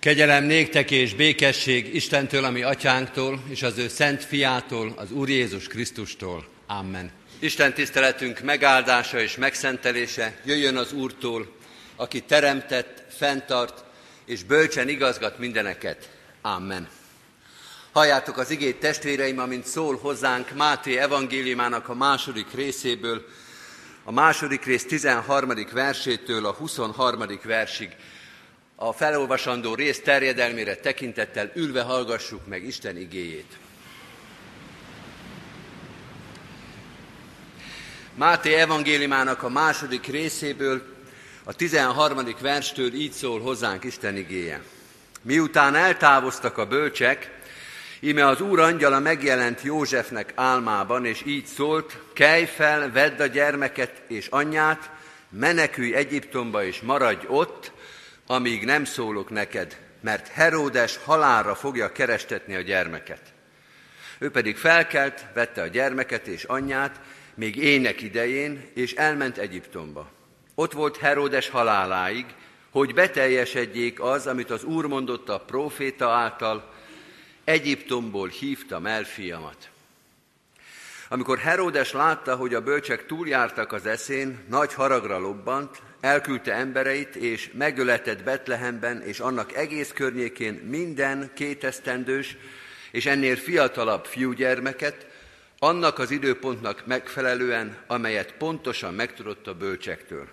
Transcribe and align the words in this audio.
Kegyelem 0.00 0.44
néktek 0.44 0.90
és 0.90 1.14
békesség 1.14 1.94
Istentől, 1.94 2.44
ami 2.44 2.62
atyánktól, 2.62 3.42
és 3.48 3.62
az 3.62 3.78
ő 3.78 3.88
szent 3.88 4.24
fiától, 4.24 4.92
az 4.96 5.12
Úr 5.12 5.28
Jézus 5.28 5.66
Krisztustól. 5.66 6.46
Amen. 6.66 7.10
Isten 7.38 7.74
tiszteletünk 7.74 8.40
megáldása 8.40 9.20
és 9.20 9.36
megszentelése 9.36 10.40
jöjjön 10.44 10.76
az 10.76 10.92
Úrtól, 10.92 11.56
aki 11.96 12.20
teremtett, 12.20 13.02
fenntart 13.16 13.84
és 14.24 14.42
bölcsen 14.42 14.88
igazgat 14.88 15.38
mindeneket. 15.38 16.10
Amen. 16.42 16.88
Halljátok 17.92 18.38
az 18.38 18.50
igét 18.50 18.76
testvéreim, 18.76 19.38
amint 19.38 19.66
szól 19.66 19.96
hozzánk 19.96 20.54
Máté 20.54 20.96
evangéliumának 20.96 21.88
a 21.88 21.94
második 21.94 22.54
részéből, 22.54 23.26
a 24.04 24.12
második 24.12 24.64
rész 24.64 24.86
13. 24.86 25.52
versétől 25.72 26.46
a 26.46 26.52
23. 26.52 27.24
versig 27.42 27.90
a 28.82 28.92
felolvasandó 28.92 29.74
rész 29.74 30.00
terjedelmére 30.00 30.76
tekintettel 30.76 31.50
ülve 31.54 31.82
hallgassuk 31.82 32.46
meg 32.46 32.64
Isten 32.64 32.96
igéjét. 32.96 33.58
Máté 38.14 38.54
evangéliumának 38.54 39.42
a 39.42 39.48
második 39.48 40.06
részéből, 40.06 40.82
a 41.44 41.52
13. 41.52 42.34
verstől 42.40 42.94
így 42.94 43.12
szól 43.12 43.40
hozzánk 43.40 43.84
Isten 43.84 44.16
igéje. 44.16 44.62
Miután 45.22 45.74
eltávoztak 45.74 46.58
a 46.58 46.66
bölcsek, 46.66 47.38
íme 48.00 48.26
az 48.26 48.40
úr 48.40 48.60
angyala 48.60 48.98
megjelent 48.98 49.62
Józsefnek 49.62 50.32
álmában, 50.34 51.04
és 51.04 51.22
így 51.26 51.46
szólt, 51.46 51.98
kelj 52.12 52.44
fel, 52.44 52.92
vedd 52.92 53.20
a 53.20 53.26
gyermeket 53.26 54.02
és 54.06 54.26
anyját, 54.30 54.90
menekülj 55.30 55.94
Egyiptomba 55.94 56.64
és 56.64 56.80
maradj 56.80 57.26
ott, 57.28 57.72
amíg 58.30 58.64
nem 58.64 58.84
szólok 58.84 59.30
neked, 59.30 59.78
mert 60.00 60.28
Heródes 60.28 60.96
halálra 60.96 61.54
fogja 61.54 61.92
kerestetni 61.92 62.54
a 62.54 62.60
gyermeket. 62.60 63.20
Ő 64.18 64.30
pedig 64.30 64.56
felkelt, 64.56 65.26
vette 65.34 65.62
a 65.62 65.66
gyermeket 65.66 66.26
és 66.26 66.44
anyját, 66.44 67.00
még 67.34 67.56
ének 67.56 68.02
idején, 68.02 68.70
és 68.74 68.92
elment 68.92 69.38
Egyiptomba. 69.38 70.10
Ott 70.54 70.72
volt 70.72 70.96
Heródes 70.96 71.48
haláláig, 71.48 72.26
hogy 72.70 72.94
beteljesedjék 72.94 74.00
az, 74.00 74.26
amit 74.26 74.50
az 74.50 74.64
Úr 74.64 74.86
mondott 74.86 75.28
a 75.28 75.40
próféta 75.40 76.10
által, 76.10 76.72
Egyiptomból 77.44 78.28
hívtam 78.28 78.86
el 78.86 79.04
fiamat. 79.04 79.70
Amikor 81.08 81.38
Heródes 81.38 81.92
látta, 81.92 82.36
hogy 82.36 82.54
a 82.54 82.62
bölcsek 82.62 83.06
túljártak 83.06 83.72
az 83.72 83.86
eszén, 83.86 84.44
nagy 84.48 84.74
haragra 84.74 85.18
lobbant, 85.18 85.82
elküldte 86.00 86.54
embereit, 86.54 87.16
és 87.16 87.50
megöletett 87.52 88.22
Betlehemben 88.22 89.02
és 89.02 89.20
annak 89.20 89.54
egész 89.54 89.92
környékén 89.92 90.54
minden 90.54 91.30
kétesztendős 91.34 92.36
és 92.90 93.06
ennél 93.06 93.36
fiatalabb 93.36 94.04
fiúgyermeket, 94.04 95.06
annak 95.58 95.98
az 95.98 96.10
időpontnak 96.10 96.86
megfelelően, 96.86 97.76
amelyet 97.86 98.32
pontosan 98.32 98.94
megtudott 98.94 99.46
a 99.46 99.54
bölcsektől. 99.54 100.28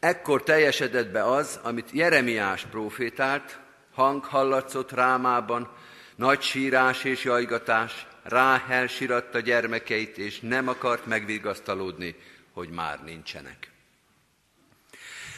Ekkor 0.00 0.42
teljesedett 0.42 1.10
be 1.10 1.24
az, 1.24 1.58
amit 1.62 1.90
Jeremiás 1.92 2.64
profétált, 2.70 3.58
hang 3.94 4.24
hallatszott 4.24 4.92
rámában, 4.92 5.70
nagy 6.16 6.40
sírás 6.40 7.04
és 7.04 7.24
jajgatás, 7.24 8.06
Ráhel 8.22 8.86
siratta 8.86 9.40
gyermekeit, 9.40 10.18
és 10.18 10.40
nem 10.40 10.68
akart 10.68 11.06
megvigasztalódni, 11.06 12.14
hogy 12.52 12.68
már 12.68 13.04
nincsenek. 13.04 13.70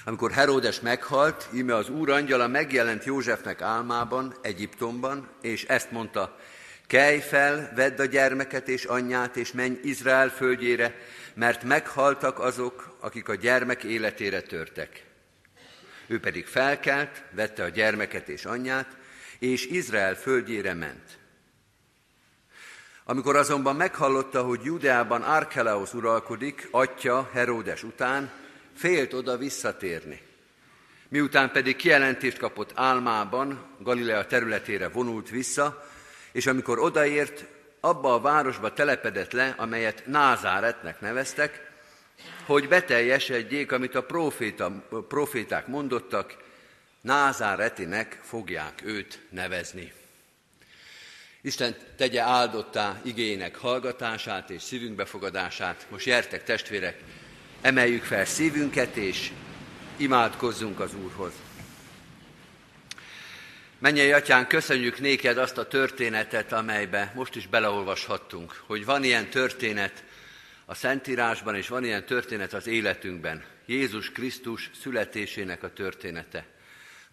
Amikor 0.04 0.30
Heródes 0.30 0.80
meghalt, 0.80 1.48
íme 1.54 1.74
az 1.74 1.88
úr 1.88 2.10
angyala 2.10 2.46
megjelent 2.46 3.04
Józsefnek 3.04 3.62
álmában, 3.62 4.34
Egyiptomban, 4.42 5.28
és 5.40 5.64
ezt 5.64 5.90
mondta, 5.90 6.38
kelj 6.86 7.20
fel, 7.20 7.72
vedd 7.74 8.00
a 8.00 8.04
gyermeket 8.04 8.68
és 8.68 8.84
anyját, 8.84 9.36
és 9.36 9.52
menj 9.52 9.78
Izrael 9.82 10.28
földjére, 10.28 10.94
mert 11.34 11.62
meghaltak 11.62 12.38
azok, 12.38 12.96
akik 13.00 13.28
a 13.28 13.34
gyermek 13.34 13.82
életére 13.82 14.40
törtek. 14.40 15.04
Ő 16.06 16.20
pedig 16.20 16.46
felkelt, 16.46 17.22
vette 17.30 17.64
a 17.64 17.68
gyermeket 17.68 18.28
és 18.28 18.44
anyját, 18.44 18.96
és 19.38 19.66
Izrael 19.66 20.14
földjére 20.14 20.74
ment. 20.74 21.18
Amikor 23.04 23.36
azonban 23.36 23.76
meghallotta, 23.76 24.42
hogy 24.42 24.60
Judeában 24.62 25.22
Arkelaus 25.22 25.94
uralkodik, 25.94 26.68
atya 26.70 27.30
Heródes 27.32 27.82
után, 27.82 28.30
félt 28.78 29.12
oda 29.12 29.36
visszatérni. 29.36 30.20
Miután 31.08 31.50
pedig 31.50 31.76
kijelentést 31.76 32.38
kapott 32.38 32.70
álmában, 32.74 33.66
Galilea 33.78 34.26
területére 34.26 34.88
vonult 34.88 35.28
vissza, 35.28 35.90
és 36.32 36.46
amikor 36.46 36.78
odaért, 36.78 37.44
abba 37.80 38.14
a 38.14 38.20
városba 38.20 38.72
telepedett 38.72 39.32
le, 39.32 39.54
amelyet 39.56 40.06
Názáretnek 40.06 41.00
neveztek, 41.00 41.70
hogy 42.46 42.68
beteljesedjék, 42.68 43.72
amit 43.72 43.94
a 43.94 44.02
proféta, 44.02 44.86
proféták 45.08 45.66
mondottak, 45.66 46.36
Názáretinek 47.00 48.20
fogják 48.22 48.82
őt 48.84 49.20
nevezni. 49.30 49.92
Isten 51.40 51.76
tegye 51.96 52.20
áldottá 52.20 53.00
igének 53.04 53.56
hallgatását 53.56 54.50
és 54.50 54.62
szívünk 54.62 54.94
befogadását. 54.94 55.86
Most 55.90 56.06
jertek 56.06 56.44
testvérek, 56.44 57.02
emeljük 57.60 58.02
fel 58.02 58.24
szívünket 58.24 58.96
és 58.96 59.30
imádkozzunk 59.96 60.80
az 60.80 60.94
Úrhoz. 60.94 61.32
Menjél, 63.78 64.14
Atyán, 64.14 64.46
köszönjük 64.46 65.00
néked 65.00 65.38
azt 65.38 65.58
a 65.58 65.66
történetet, 65.66 66.52
amelybe 66.52 67.12
most 67.14 67.36
is 67.36 67.46
beleolvashattunk, 67.46 68.62
hogy 68.66 68.84
van 68.84 69.04
ilyen 69.04 69.30
történet 69.30 70.04
a 70.64 70.74
Szentírásban, 70.74 71.54
és 71.54 71.68
van 71.68 71.84
ilyen 71.84 72.06
történet 72.06 72.52
az 72.52 72.66
életünkben. 72.66 73.44
Jézus 73.66 74.10
Krisztus 74.12 74.70
születésének 74.80 75.62
a 75.62 75.72
története. 75.72 76.46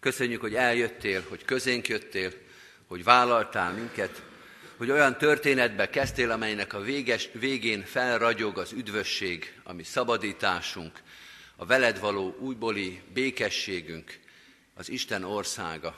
Köszönjük, 0.00 0.40
hogy 0.40 0.54
eljöttél, 0.54 1.24
hogy 1.28 1.44
közénk 1.44 1.88
jöttél, 1.88 2.32
hogy 2.86 3.04
vállaltál 3.04 3.72
minket, 3.72 4.22
hogy 4.76 4.90
olyan 4.90 5.18
történetbe 5.18 5.90
kezdtél, 5.90 6.30
amelynek 6.30 6.72
a 6.72 6.80
véges, 6.80 7.28
végén 7.32 7.82
felragyog 7.82 8.58
az 8.58 8.72
üdvösség, 8.72 9.60
ami 9.64 9.82
szabadításunk, 9.82 11.00
a 11.56 11.66
veled 11.66 12.00
való 12.00 12.36
újbóli 12.40 13.00
békességünk, 13.12 14.18
az 14.74 14.90
Isten 14.90 15.24
országa. 15.24 15.96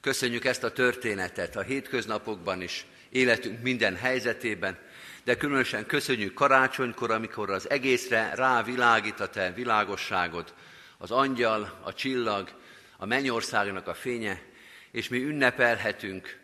Köszönjük 0.00 0.44
ezt 0.44 0.64
a 0.64 0.72
történetet 0.72 1.56
a 1.56 1.62
hétköznapokban 1.62 2.62
is, 2.62 2.86
életünk 3.10 3.62
minden 3.62 3.96
helyzetében, 3.96 4.78
de 5.24 5.36
különösen 5.36 5.86
köszönjük 5.86 6.34
karácsonykor, 6.34 7.10
amikor 7.10 7.50
az 7.50 7.70
egészre 7.70 8.34
rávilágít 8.34 9.20
a 9.20 9.28
te 9.28 9.52
világosságod, 9.52 10.54
az 10.98 11.10
angyal, 11.10 11.80
a 11.82 11.92
csillag, 11.92 12.50
a 12.96 13.06
mennyországnak 13.06 13.88
a 13.88 13.94
fénye, 13.94 14.42
és 14.90 15.08
mi 15.08 15.22
ünnepelhetünk 15.22 16.38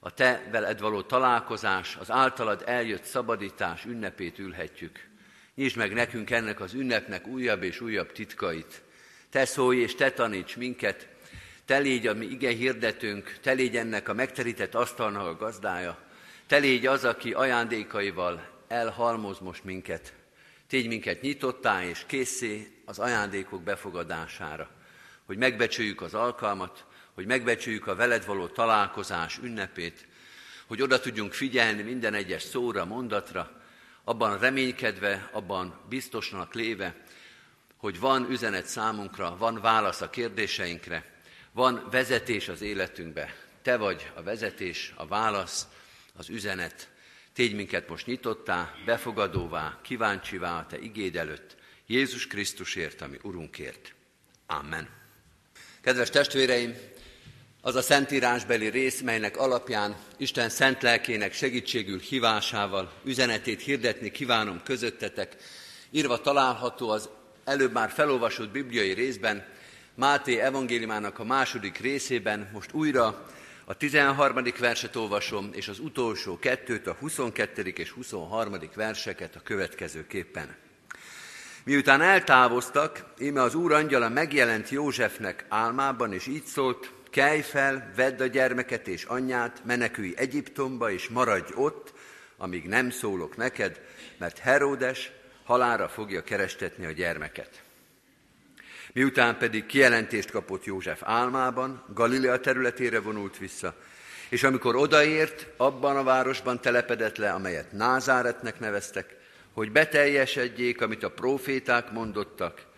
a 0.00 0.14
te 0.14 0.48
veled 0.50 0.80
való 0.80 1.02
találkozás, 1.02 1.96
az 2.00 2.10
általad 2.10 2.62
eljött 2.66 3.04
szabadítás 3.04 3.84
ünnepét 3.84 4.38
ülhetjük. 4.38 5.08
Nyisd 5.54 5.76
meg 5.76 5.92
nekünk 5.92 6.30
ennek 6.30 6.60
az 6.60 6.74
ünnepnek 6.74 7.26
újabb 7.26 7.62
és 7.62 7.80
újabb 7.80 8.12
titkait. 8.12 8.82
Te 9.30 9.44
szólj 9.44 9.78
és 9.78 9.94
te 9.94 10.10
taníts 10.10 10.56
minket, 10.56 11.08
te 11.64 11.78
légy 11.78 12.06
a 12.06 12.14
mi 12.14 12.26
ige 12.26 12.50
hirdetünk, 12.50 13.38
te 13.42 13.52
légy 13.52 13.76
ennek 13.76 14.08
a 14.08 14.14
megterített 14.14 14.74
asztalnak 14.74 15.26
a 15.26 15.36
gazdája, 15.36 15.98
te 16.46 16.56
légy 16.56 16.86
az, 16.86 17.04
aki 17.04 17.32
ajándékaival 17.32 18.48
elhalmoz 18.68 19.38
most 19.38 19.64
minket. 19.64 20.12
Tégy 20.66 20.86
minket 20.86 21.20
nyitottá 21.20 21.84
és 21.84 22.04
készé 22.06 22.82
az 22.84 22.98
ajándékok 22.98 23.62
befogadására, 23.62 24.70
hogy 25.24 25.36
megbecsüljük 25.36 26.00
az 26.00 26.14
alkalmat, 26.14 26.84
hogy 27.20 27.28
megbecsüljük 27.28 27.86
a 27.86 27.94
veled 27.94 28.26
való 28.26 28.46
találkozás 28.46 29.38
ünnepét, 29.42 30.06
hogy 30.66 30.82
oda 30.82 31.00
tudjunk 31.00 31.32
figyelni 31.32 31.82
minden 31.82 32.14
egyes 32.14 32.42
szóra, 32.42 32.84
mondatra, 32.84 33.60
abban 34.04 34.38
reménykedve, 34.38 35.28
abban 35.32 35.80
biztosnak 35.88 36.54
léve, 36.54 36.94
hogy 37.76 37.98
van 37.98 38.30
üzenet 38.30 38.66
számunkra, 38.66 39.36
van 39.36 39.60
válasz 39.60 40.00
a 40.00 40.10
kérdéseinkre, 40.10 41.20
van 41.52 41.88
vezetés 41.90 42.48
az 42.48 42.60
életünkbe. 42.60 43.34
Te 43.62 43.76
vagy 43.76 44.10
a 44.14 44.22
vezetés, 44.22 44.92
a 44.96 45.06
válasz, 45.06 45.66
az 46.14 46.28
üzenet. 46.28 46.88
Tégy 47.32 47.54
minket 47.54 47.88
most 47.88 48.06
nyitottá, 48.06 48.74
befogadóvá, 48.84 49.78
kíváncsivá 49.82 50.58
a 50.58 50.66
Te 50.66 50.78
igéd 50.78 51.16
előtt, 51.16 51.56
Jézus 51.86 52.26
Krisztusért, 52.26 53.00
ami 53.00 53.18
Urunkért. 53.22 53.94
Amen. 54.46 54.88
Kedves 55.80 56.10
testvéreim, 56.10 56.74
az 57.62 57.74
a 57.74 57.82
szentírásbeli 57.82 58.68
rész, 58.68 59.00
melynek 59.00 59.36
alapján 59.36 59.96
Isten 60.16 60.48
szent 60.48 60.82
lelkének 60.82 61.32
segítségül 61.32 61.98
hívásával 61.98 62.92
üzenetét 63.04 63.60
hirdetni 63.60 64.10
kívánom 64.10 64.60
közöttetek, 64.64 65.36
írva 65.90 66.20
található 66.20 66.90
az 66.90 67.08
előbb 67.44 67.72
már 67.72 67.90
felolvasott 67.90 68.50
bibliai 68.50 68.92
részben, 68.92 69.44
Máté 69.94 70.38
evangéliumának 70.38 71.18
a 71.18 71.24
második 71.24 71.78
részében 71.78 72.50
most 72.52 72.72
újra 72.72 73.26
a 73.64 73.74
13. 73.74 74.42
verset 74.58 74.96
olvasom, 74.96 75.50
és 75.52 75.68
az 75.68 75.78
utolsó 75.78 76.38
kettőt, 76.38 76.86
a 76.86 76.96
22. 76.98 77.62
és 77.62 77.90
23. 77.90 78.54
verseket 78.74 79.36
a 79.36 79.40
következőképpen. 79.40 80.56
Miután 81.64 82.00
eltávoztak, 82.00 83.04
íme 83.18 83.42
az 83.42 83.54
úr 83.54 83.72
angyala 83.72 84.08
megjelent 84.08 84.68
Józsefnek 84.68 85.44
álmában, 85.48 86.12
és 86.12 86.26
így 86.26 86.44
szólt, 86.44 86.92
kelj 87.10 87.40
fel, 87.40 87.92
vedd 87.96 88.22
a 88.22 88.26
gyermeket 88.26 88.88
és 88.88 89.04
anyját, 89.04 89.64
menekülj 89.64 90.12
Egyiptomba, 90.16 90.90
és 90.90 91.08
maradj 91.08 91.52
ott, 91.54 91.92
amíg 92.36 92.64
nem 92.64 92.90
szólok 92.90 93.36
neked, 93.36 93.80
mert 94.18 94.38
Heródes 94.38 95.10
halára 95.44 95.88
fogja 95.88 96.22
kerestetni 96.22 96.86
a 96.86 96.90
gyermeket. 96.90 97.62
Miután 98.92 99.38
pedig 99.38 99.66
kijelentést 99.66 100.30
kapott 100.30 100.64
József 100.64 101.00
álmában, 101.04 101.84
Galilea 101.94 102.40
területére 102.40 103.00
vonult 103.00 103.38
vissza, 103.38 103.74
és 104.28 104.42
amikor 104.42 104.76
odaért, 104.76 105.46
abban 105.56 105.96
a 105.96 106.02
városban 106.02 106.60
telepedett 106.60 107.16
le, 107.16 107.30
amelyet 107.30 107.72
Názáretnek 107.72 108.58
neveztek, 108.58 109.16
hogy 109.52 109.72
beteljesedjék, 109.72 110.80
amit 110.80 111.02
a 111.02 111.10
proféták 111.10 111.90
mondottak, 111.90 112.68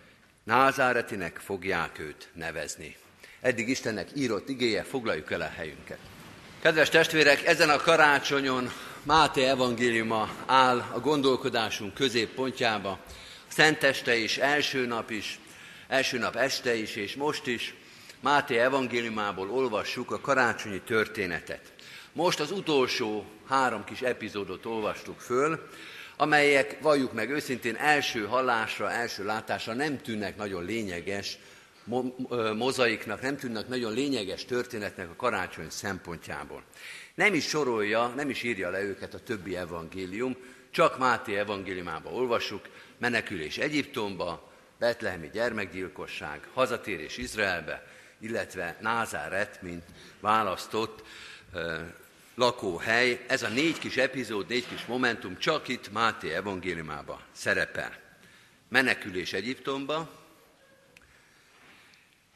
Názáretinek 0.44 1.38
fogják 1.38 1.98
őt 1.98 2.28
nevezni. 2.34 2.96
Eddig 3.42 3.68
Istennek 3.68 4.08
írott 4.14 4.48
igéje, 4.48 4.82
foglaljuk 4.82 5.30
el 5.30 5.40
a 5.40 5.52
helyünket. 5.56 5.98
Kedves 6.60 6.88
testvérek, 6.88 7.46
ezen 7.46 7.70
a 7.70 7.76
karácsonyon 7.76 8.70
Máté 9.02 9.44
evangéliuma 9.44 10.30
áll 10.46 10.78
a 10.92 11.00
gondolkodásunk 11.00 11.94
középpontjába. 11.94 12.98
Szenteste 13.48 14.16
is, 14.16 14.38
első 14.38 14.86
nap 14.86 15.10
is, 15.10 15.38
első 15.88 16.18
nap 16.18 16.36
este 16.36 16.74
is, 16.74 16.96
és 16.96 17.14
most 17.14 17.46
is 17.46 17.74
Máté 18.20 18.58
evangéliumából 18.58 19.50
olvassuk 19.50 20.10
a 20.10 20.20
karácsonyi 20.20 20.80
történetet. 20.80 21.72
Most 22.12 22.40
az 22.40 22.50
utolsó 22.50 23.24
három 23.48 23.84
kis 23.84 24.00
epizódot 24.00 24.66
olvastuk 24.66 25.20
föl, 25.20 25.68
amelyek, 26.16 26.76
valljuk 26.80 27.12
meg 27.12 27.30
őszintén, 27.30 27.76
első 27.76 28.26
hallásra, 28.26 28.90
első 28.90 29.24
látásra 29.24 29.72
nem 29.72 29.98
tűnnek 29.98 30.36
nagyon 30.36 30.64
lényeges 30.64 31.38
mozaiknak, 32.56 33.20
nem 33.20 33.36
tűnnek 33.36 33.68
nagyon 33.68 33.92
lényeges 33.92 34.44
történetnek 34.44 35.10
a 35.10 35.16
karácsony 35.16 35.70
szempontjából. 35.70 36.62
Nem 37.14 37.34
is 37.34 37.44
sorolja, 37.44 38.06
nem 38.06 38.30
is 38.30 38.42
írja 38.42 38.70
le 38.70 38.82
őket 38.82 39.14
a 39.14 39.18
többi 39.18 39.56
evangélium, 39.56 40.36
csak 40.70 40.98
Máté 40.98 41.36
evangéliumába 41.36 42.10
olvassuk, 42.10 42.68
menekülés 42.98 43.58
Egyiptomba, 43.58 44.52
betlehemi 44.78 45.30
gyermekgyilkosság, 45.32 46.48
hazatérés 46.54 47.16
Izraelbe, 47.16 47.86
illetve 48.20 48.76
Názáret, 48.80 49.62
mint 49.62 49.84
választott 50.20 51.02
lakóhely. 52.34 53.24
Ez 53.28 53.42
a 53.42 53.48
négy 53.48 53.78
kis 53.78 53.96
epizód, 53.96 54.48
négy 54.48 54.68
kis 54.68 54.84
momentum 54.86 55.38
csak 55.38 55.68
itt 55.68 55.92
Máté 55.92 56.32
evangéliumába 56.34 57.20
szerepel. 57.32 58.00
Menekülés 58.68 59.32
Egyiptomba, 59.32 60.21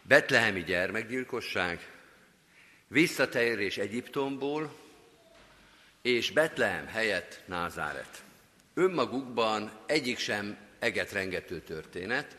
betlehemi 0.08 0.62
gyermekgyilkosság, 0.62 1.90
visszatérés 2.88 3.78
Egyiptomból, 3.78 4.74
és 6.02 6.30
Betlehem 6.30 6.86
helyett 6.86 7.42
Názáret. 7.46 8.22
Önmagukban 8.74 9.70
egyik 9.86 10.18
sem 10.18 10.56
egetrengető 10.78 11.60
történet, 11.60 12.36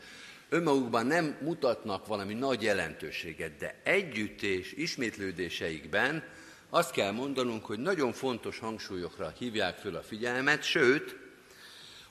önmagukban 0.48 1.06
nem 1.06 1.36
mutatnak 1.40 2.06
valami 2.06 2.34
nagy 2.34 2.62
jelentőséget, 2.62 3.56
de 3.56 3.80
együtt 3.82 4.42
és 4.42 4.72
ismétlődéseikben 4.72 6.24
azt 6.70 6.90
kell 6.90 7.10
mondanunk, 7.10 7.64
hogy 7.64 7.78
nagyon 7.78 8.12
fontos 8.12 8.58
hangsúlyokra 8.58 9.32
hívják 9.38 9.78
föl 9.78 9.96
a 9.96 10.02
figyelmet, 10.02 10.62
sőt, 10.62 11.16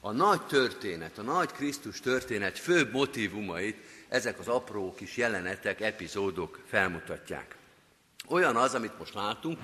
a 0.02 0.12
nagy 0.12 0.46
történet, 0.46 1.18
a 1.18 1.22
nagy 1.22 1.52
Krisztus 1.52 2.00
történet 2.00 2.58
főbb 2.58 2.92
motivumait 2.92 3.78
ezek 4.10 4.40
az 4.40 4.48
apró 4.48 4.94
kis 4.94 5.18
jelenetek, 5.18 5.82
epizódok 5.82 6.60
felmutatják. 6.68 7.56
Olyan 8.30 8.56
az, 8.56 8.74
amit 8.74 8.98
most 8.98 9.14
látunk, 9.14 9.60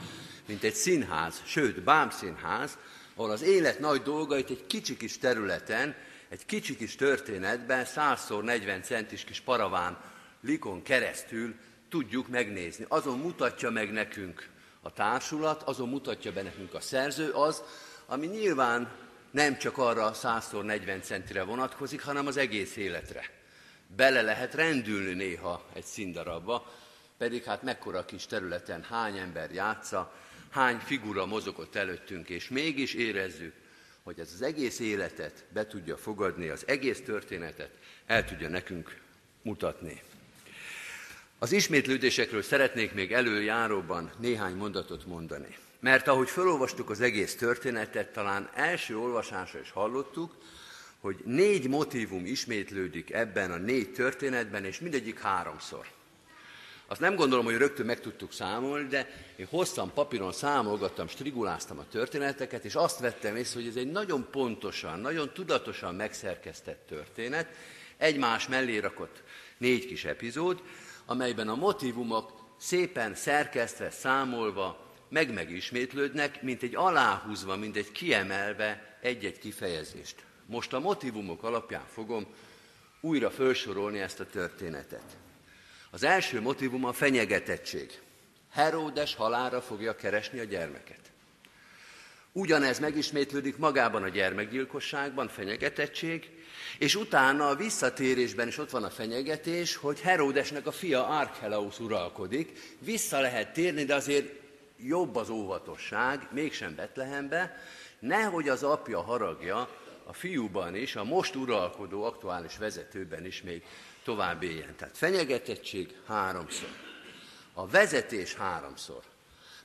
mint 0.46 0.64
egy 0.64 0.74
színház, 0.74 1.42
sőt, 1.46 1.84
bámszínház, 1.84 2.78
ahol 3.16 3.32
az 3.32 3.42
élet 3.42 3.80
nagy 3.80 4.02
dolgait 4.02 4.50
egy 4.50 4.66
kicsi 4.68 4.98
kis 4.98 5.18
területen, 5.18 5.96
egy 6.30 6.46
kicsi 6.46 6.76
kis 6.76 6.96
történetben, 6.96 7.86
100x40 7.86 8.84
centis 8.84 9.24
kis 9.24 9.40
paraván 9.40 9.98
likon 10.42 10.82
keresztül 10.82 11.56
tudjuk 11.90 12.28
megnézni. 12.28 12.86
Azon 12.88 13.20
mutatja 13.20 13.70
meg 13.70 13.92
nekünk 13.92 14.50
a 14.82 14.94
társulat, 14.94 15.64
azon 15.64 15.90
mutatja 15.90 16.32
be 16.32 16.42
nekünk 16.42 16.74
a 16.74 16.80
szerző 16.80 17.32
az, 17.32 17.64
ami 18.06 18.26
nyilván 18.28 18.92
nem 19.32 19.58
csak 19.58 19.78
arra 19.78 20.12
100x40 20.14 21.02
centire 21.02 21.44
vonatkozik, 21.44 22.04
hanem 22.04 22.28
az 22.28 22.38
egész 22.38 22.76
életre. 22.76 23.43
Bele 23.96 24.22
lehet 24.22 24.54
rendülni 24.54 25.14
néha 25.14 25.66
egy 25.74 25.84
színdarabba, 25.84 26.74
pedig 27.18 27.44
hát 27.44 27.64
mekkora 27.64 28.06
kis 28.06 28.26
területen 28.26 28.84
hány 28.84 29.18
ember 29.18 29.52
játsza, 29.52 30.14
hány 30.50 30.78
figura 30.78 31.26
mozogott 31.26 31.76
előttünk, 31.76 32.30
és 32.30 32.50
mégis 32.50 32.94
érezzük, 32.94 33.54
hogy 34.04 34.20
ez 34.20 34.32
az 34.34 34.42
egész 34.42 34.80
életet 34.80 35.46
be 35.54 35.68
tudja 35.68 35.98
fogadni, 35.98 36.48
az 36.48 36.68
egész 36.68 37.02
történetet 37.02 37.72
el 38.06 38.26
tudja 38.26 38.50
nekünk 38.50 39.02
mutatni. 39.42 40.02
Az 41.40 41.52
ismétlődésekről 41.52 42.42
szeretnék 42.42 42.94
még 42.94 43.14
előjáróban 43.14 44.12
néhány 44.20 44.56
mondatot 44.56 45.06
mondani. 45.06 45.58
Mert 45.80 46.08
ahogy 46.08 46.30
felolvastuk 46.30 46.90
az 46.90 47.02
egész 47.02 47.36
történetet, 47.36 48.14
talán 48.14 48.50
első 48.54 48.98
olvasásra 48.98 49.60
is 49.60 49.72
hallottuk, 49.72 50.36
hogy 51.04 51.20
négy 51.26 51.68
motivum 51.68 52.26
ismétlődik 52.26 53.12
ebben 53.12 53.52
a 53.52 53.58
négy 53.58 53.94
történetben, 53.94 54.66
és 54.66 54.80
mindegyik 54.80 55.20
háromszor. 55.20 55.86
Azt 56.88 57.00
nem 57.00 57.16
gondolom, 57.16 57.46
hogy 57.46 57.58
rögtön 57.58 57.86
meg 57.86 58.00
tudtuk 58.00 58.34
számolni, 58.34 58.88
de 58.88 59.10
én 59.36 59.46
hoztam 59.50 59.94
papíron, 59.94 60.32
számolgattam, 60.32 61.08
striguláztam 61.08 61.80
a 61.80 61.88
történeteket, 61.92 62.66
és 62.66 62.76
azt 62.76 63.00
vettem 63.00 63.36
észre, 63.36 63.60
hogy 63.60 63.70
ez 63.70 63.76
egy 63.76 63.92
nagyon 63.92 64.28
pontosan, 64.32 65.00
nagyon 65.00 65.34
tudatosan 65.34 65.96
megszerkesztett 65.96 66.88
történet, 66.88 67.48
egymás 67.98 68.48
mellé 68.48 68.78
rakott 68.78 69.24
négy 69.58 69.86
kis 69.86 70.06
epizód, 70.06 70.62
amelyben 71.06 71.48
a 71.48 71.56
motivumok 71.56 72.32
szépen 72.60 73.16
szerkesztve, 73.16 73.90
számolva 73.90 74.94
meg 75.10 75.34
megismétlődnek, 75.34 76.42
mint 76.42 76.64
egy 76.64 76.76
aláhúzva, 76.76 77.56
mint 77.56 77.76
egy 77.76 77.92
kiemelve 77.92 78.98
egy-egy 79.02 79.40
kifejezést. 79.40 80.16
Most 80.46 80.74
a 80.74 80.80
motivumok 80.80 81.44
alapján 81.44 81.86
fogom 81.94 82.26
újra 83.02 83.32
felsorolni 83.32 84.00
ezt 84.00 84.20
a 84.20 84.26
történetet. 84.26 85.18
Az 85.90 86.04
első 86.04 86.42
motivum 86.42 86.86
a 86.86 86.94
fenyegetettség. 86.94 88.02
Heródes 88.52 89.16
halára 89.16 89.62
fogja 89.62 89.96
keresni 89.96 90.40
a 90.40 90.44
gyermeket. 90.44 91.00
Ugyanez 92.32 92.80
megismétlődik 92.80 93.58
magában 93.58 94.04
a 94.04 94.10
gyermekgyilkosságban, 94.10 95.28
fenyegetettség, 95.28 96.30
és 96.78 96.96
utána 96.96 97.48
a 97.48 97.56
visszatérésben 97.56 98.48
is 98.48 98.58
ott 98.58 98.70
van 98.70 98.84
a 98.84 98.90
fenyegetés, 98.90 99.76
hogy 99.76 100.00
Heródesnek 100.00 100.68
a 100.68 100.72
fia 100.72 101.08
Archelaus 101.08 101.80
uralkodik, 101.80 102.76
vissza 102.80 103.20
lehet 103.20 103.54
térni, 103.54 103.84
de 103.84 103.96
azért 103.96 104.34
jobb 104.78 105.16
az 105.16 105.30
óvatosság, 105.30 106.28
mégsem 106.32 106.76
Betlehembe, 106.76 107.58
nehogy 108.00 108.50
az 108.50 108.64
apja 108.64 109.02
haragja 109.02 109.70
a 110.04 110.14
fiúban 110.14 110.76
is, 110.76 110.96
a 110.96 111.04
most 111.04 111.36
uralkodó 111.36 112.04
aktuális 112.04 112.58
vezetőben 112.58 113.26
is 113.26 113.42
még 113.42 113.64
tovább 114.04 114.44
éljen. 114.44 114.76
Tehát 114.76 114.98
fenyegetettség 114.98 115.96
háromszor. 116.08 116.70
A 117.54 117.68
vezetés 117.68 118.36
háromszor. 118.36 119.02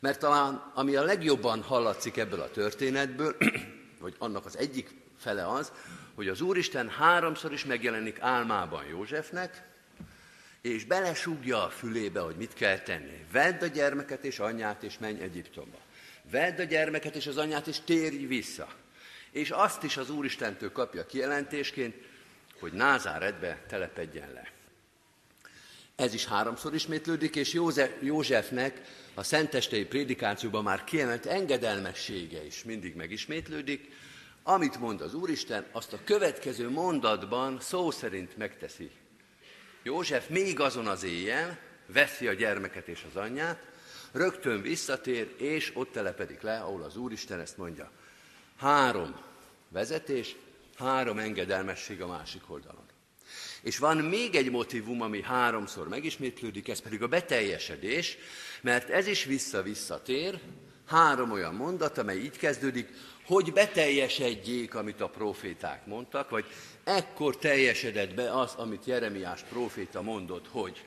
Mert 0.01 0.19
talán 0.19 0.73
ami 0.75 0.97
a 0.97 1.03
legjobban 1.03 1.63
hallatszik 1.63 2.17
ebből 2.17 2.41
a 2.41 2.51
történetből, 2.51 3.37
vagy 4.01 4.15
annak 4.19 4.47
az 4.47 4.59
egyik 4.59 4.95
fele 5.19 5.49
az, 5.49 5.73
hogy 6.15 6.29
az 6.29 6.41
Úristen 6.41 6.89
háromszor 6.89 7.53
is 7.53 7.65
megjelenik 7.65 8.21
álmában 8.21 8.85
Józsefnek, 8.85 9.67
és 10.61 10.85
belesúgja 10.85 11.65
a 11.65 11.69
fülébe, 11.69 12.21
hogy 12.21 12.37
mit 12.37 12.55
kell 12.55 12.79
tenni. 12.79 13.25
Vedd 13.33 13.63
a 13.63 13.67
gyermeket 13.67 14.25
és 14.25 14.39
anyját, 14.39 14.83
és 14.83 14.99
menj 14.99 15.21
Egyiptomba. 15.21 15.79
Vedd 16.31 16.61
a 16.61 16.65
gyermeket 16.65 17.15
és 17.15 17.27
az 17.27 17.37
anyját, 17.37 17.67
és 17.67 17.81
térj 17.81 18.25
vissza. 18.25 18.69
És 19.31 19.51
azt 19.51 19.83
is 19.83 19.97
az 19.97 20.11
Úristentől 20.11 20.73
kapja 20.73 21.07
kijelentésként, 21.07 21.95
hogy 22.61 22.73
Názáretbe 22.73 23.65
telepedjen 23.69 24.33
le. 24.33 24.53
Ez 25.97 26.15
is 26.15 26.27
háromszor 26.27 26.75
ismétlődik, 26.75 27.37
és 27.37 27.53
József, 27.53 27.91
Józsefnek 28.01 28.81
a 29.15 29.23
szentestei 29.23 29.85
prédikációban 29.85 30.63
már 30.63 30.85
kiemelt 30.85 31.27
engedelmessége 31.27 32.45
is 32.45 32.65
mindig 32.65 32.95
megismétlődik, 32.95 33.91
amit 34.43 34.79
mond 34.79 35.01
az 35.01 35.15
Úristen, 35.15 35.67
azt 35.73 35.93
a 35.93 35.99
következő 36.05 36.71
mondatban 36.71 37.61
szó 37.61 37.91
szerint 37.91 38.37
megteszi 38.37 38.91
József 39.83 40.29
még 40.29 40.61
azon 40.61 40.87
az 40.87 41.05
éjjel 41.05 41.59
veszi 41.87 42.27
a 42.27 42.33
gyermeket 42.33 42.89
és 42.89 43.07
az 43.11 43.17
anyját, 43.17 43.67
rögtön 44.13 44.63
visszatér, 44.63 45.35
és 45.37 45.71
ott 45.75 45.93
telepedik 45.93 46.41
le, 46.41 46.59
ahol 46.59 46.83
az 46.83 46.97
Úristen 46.97 47.41
ezt 47.41 47.57
mondja. 47.57 47.91
Három 48.59 49.15
vezetés, 49.69 50.37
három 50.77 51.19
engedelmesség 51.19 52.03
a 52.03 52.07
másik 52.07 52.51
oldalon. 52.51 52.85
És 53.63 53.79
van 53.79 53.97
még 53.97 54.35
egy 54.35 54.51
motivum, 54.51 55.03
ami 55.03 55.23
háromszor 55.23 55.89
megismétlődik, 55.89 56.69
ez 56.69 56.81
pedig 56.81 57.03
a 57.03 57.09
beteljesedés, 57.09 58.17
mert 58.61 58.89
ez 58.89 59.07
is 59.07 59.25
vissza-visszatér, 59.25 60.41
három 60.87 61.33
olyan 61.33 61.55
mondat, 61.55 61.99
amely 61.99 62.17
így 62.17 62.37
kezdődik, 62.37 62.89
hogy 63.27 63.53
beteljesedjék, 63.53 64.75
amit 64.75 65.01
a 65.01 65.09
proféták 65.09 65.87
mondtak, 65.87 66.31
vagy 66.31 66.45
ekkor 66.85 67.37
teljesedett 67.37 68.15
be 68.15 68.39
az, 68.39 68.55
amit 68.55 68.85
Jeremiás 68.85 69.43
proféta 69.43 70.03
mondott, 70.03 70.49
hogy. 70.49 70.87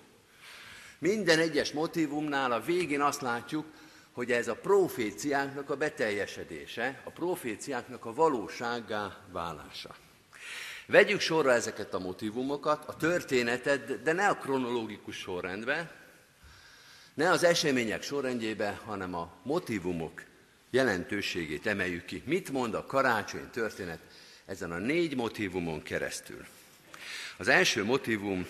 Minden 1.00 1.40
egyes 1.40 1.72
motivumnál 1.72 2.52
a 2.52 2.62
végén 2.62 3.02
azt 3.02 3.22
látjuk, 3.22 3.66
hogy 4.12 4.32
ez 4.32 4.48
a 4.48 4.56
proféciáknak 4.56 5.70
a 5.70 5.78
beteljesedése, 5.78 7.02
a 7.04 7.10
proféciáknak 7.10 8.06
a 8.06 8.14
valósággá 8.14 9.18
válása. 9.32 9.96
Vegyük 10.86 11.20
sorra 11.20 11.52
ezeket 11.52 11.94
a 11.94 12.00
motivumokat, 12.00 12.86
a 12.86 12.96
történetet, 12.96 14.02
de 14.02 14.14
ne 14.14 14.28
a 14.28 14.36
kronológikus 14.36 15.16
sorrendbe, 15.16 15.92
ne 17.14 17.30
az 17.30 17.44
események 17.44 18.02
sorrendjébe, 18.02 18.80
hanem 18.86 19.16
a 19.16 19.34
motivumok 19.44 20.24
jelentőségét 20.70 21.68
emeljük 21.68 22.06
ki. 22.06 22.24
Mit 22.26 22.52
mond 22.52 22.74
a 22.74 22.86
karácsony 22.86 23.50
történet 23.50 24.00
ezen 24.46 24.72
a 24.72 24.78
négy 24.78 25.16
motivumon 25.16 25.82
keresztül? 25.82 26.46
Az 27.38 27.48
első 27.48 27.84
motivum 27.84 28.48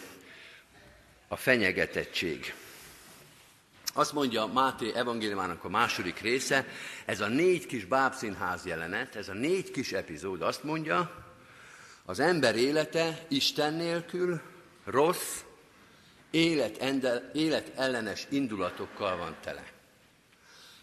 a 1.27 1.35
fenyegetettség. 1.35 2.53
Azt 3.93 4.13
mondja 4.13 4.45
Máté 4.45 4.93
evangéliumának 4.93 5.63
a 5.63 5.69
második 5.69 6.19
része, 6.19 6.65
ez 7.05 7.19
a 7.19 7.27
négy 7.27 7.65
kis 7.65 7.85
bábszínház 7.85 8.65
jelenet, 8.65 9.15
ez 9.15 9.29
a 9.29 9.33
négy 9.33 9.71
kis 9.71 9.91
epizód 9.91 10.41
azt 10.41 10.63
mondja, 10.63 11.25
az 12.05 12.19
ember 12.19 12.55
élete 12.55 13.25
Isten 13.27 13.73
nélkül 13.73 14.41
rossz, 14.83 15.39
élet, 16.31 16.77
ellenes 17.75 18.27
indulatokkal 18.29 19.17
van 19.17 19.35
tele. 19.41 19.65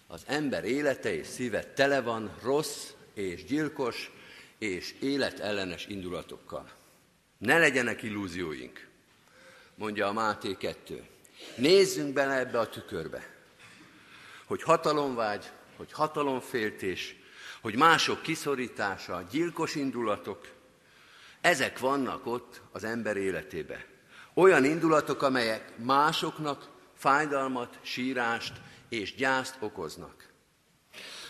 Az 0.07 0.23
ember 0.27 0.65
élete 0.65 1.15
és 1.15 1.27
szíve 1.27 1.65
tele 1.65 2.00
van 2.00 2.35
rossz 2.43 2.91
és 3.15 3.45
gyilkos 3.45 4.11
és 4.59 4.95
életellenes 5.00 5.87
indulatokkal. 5.87 6.71
Ne 7.38 7.59
legyenek 7.59 8.03
illúzióink, 8.03 8.88
mondja 9.75 10.07
a 10.07 10.12
Máté 10.12 10.57
2. 10.57 11.07
Nézzünk 11.57 12.12
bele 12.12 12.38
ebbe 12.38 12.59
a 12.59 12.68
tükörbe, 12.68 13.28
hogy 14.45 14.62
hatalomvágy, 14.62 15.50
hogy 15.76 15.92
hatalomféltés, 15.92 17.16
hogy 17.61 17.76
mások 17.76 18.23
kiszorítása, 18.23 19.26
gyilkos 19.30 19.75
indulatok, 19.75 20.49
ezek 21.40 21.78
vannak 21.78 22.26
ott 22.26 22.61
az 22.73 22.85
ember 22.85 23.16
életébe. 23.16 23.87
Olyan 24.35 24.64
indulatok, 24.64 25.23
amelyek 25.23 25.76
másoknak 25.76 26.68
fájdalmat, 26.95 27.78
sírást 27.83 28.52
és 28.88 29.14
gyászt 29.14 29.57
okoznak. 29.61 30.26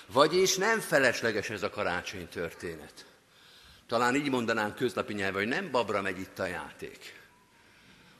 Vagyis 0.06 0.56
nem 0.56 0.80
felesleges 0.80 1.50
ez 1.50 1.62
a 1.62 1.70
karácsony 1.70 2.28
történet. 2.28 3.06
Talán 3.86 4.14
így 4.14 4.30
mondanánk 4.30 4.74
köznapi 4.74 5.14
nyelven, 5.14 5.40
hogy 5.42 5.48
nem 5.48 5.70
babra 5.70 6.02
megy 6.02 6.18
itt 6.18 6.38
a 6.38 6.46
játék. 6.46 7.17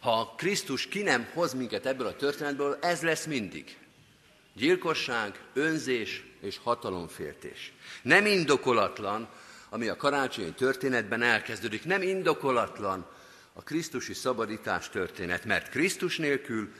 Ha 0.00 0.34
Krisztus 0.36 0.88
ki 0.88 1.02
nem 1.02 1.28
hoz 1.32 1.54
minket 1.54 1.86
ebből 1.86 2.06
a 2.06 2.16
történetből, 2.16 2.78
ez 2.80 3.02
lesz 3.02 3.24
mindig. 3.24 3.76
Gyilkosság, 4.54 5.40
önzés 5.52 6.24
és 6.40 6.58
hatalomféltés. 6.62 7.72
Nem 8.02 8.26
indokolatlan, 8.26 9.28
ami 9.68 9.88
a 9.88 9.96
karácsonyi 9.96 10.52
történetben 10.52 11.22
elkezdődik. 11.22 11.84
Nem 11.84 12.02
indokolatlan 12.02 13.06
a 13.52 13.62
Krisztusi 13.62 14.14
szabadítás 14.14 14.90
történet, 14.90 15.44
mert 15.44 15.68
Krisztus 15.68 16.16
nélkül 16.16 16.72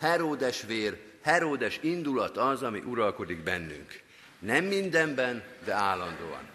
Heródes 0.00 0.62
vér, 0.62 0.98
Heródes 1.22 1.78
indulat 1.82 2.36
az, 2.36 2.62
ami 2.62 2.82
uralkodik 2.86 3.42
bennünk. 3.42 4.00
Nem 4.38 4.64
mindenben, 4.64 5.42
de 5.64 5.72
állandóan. 5.72 6.48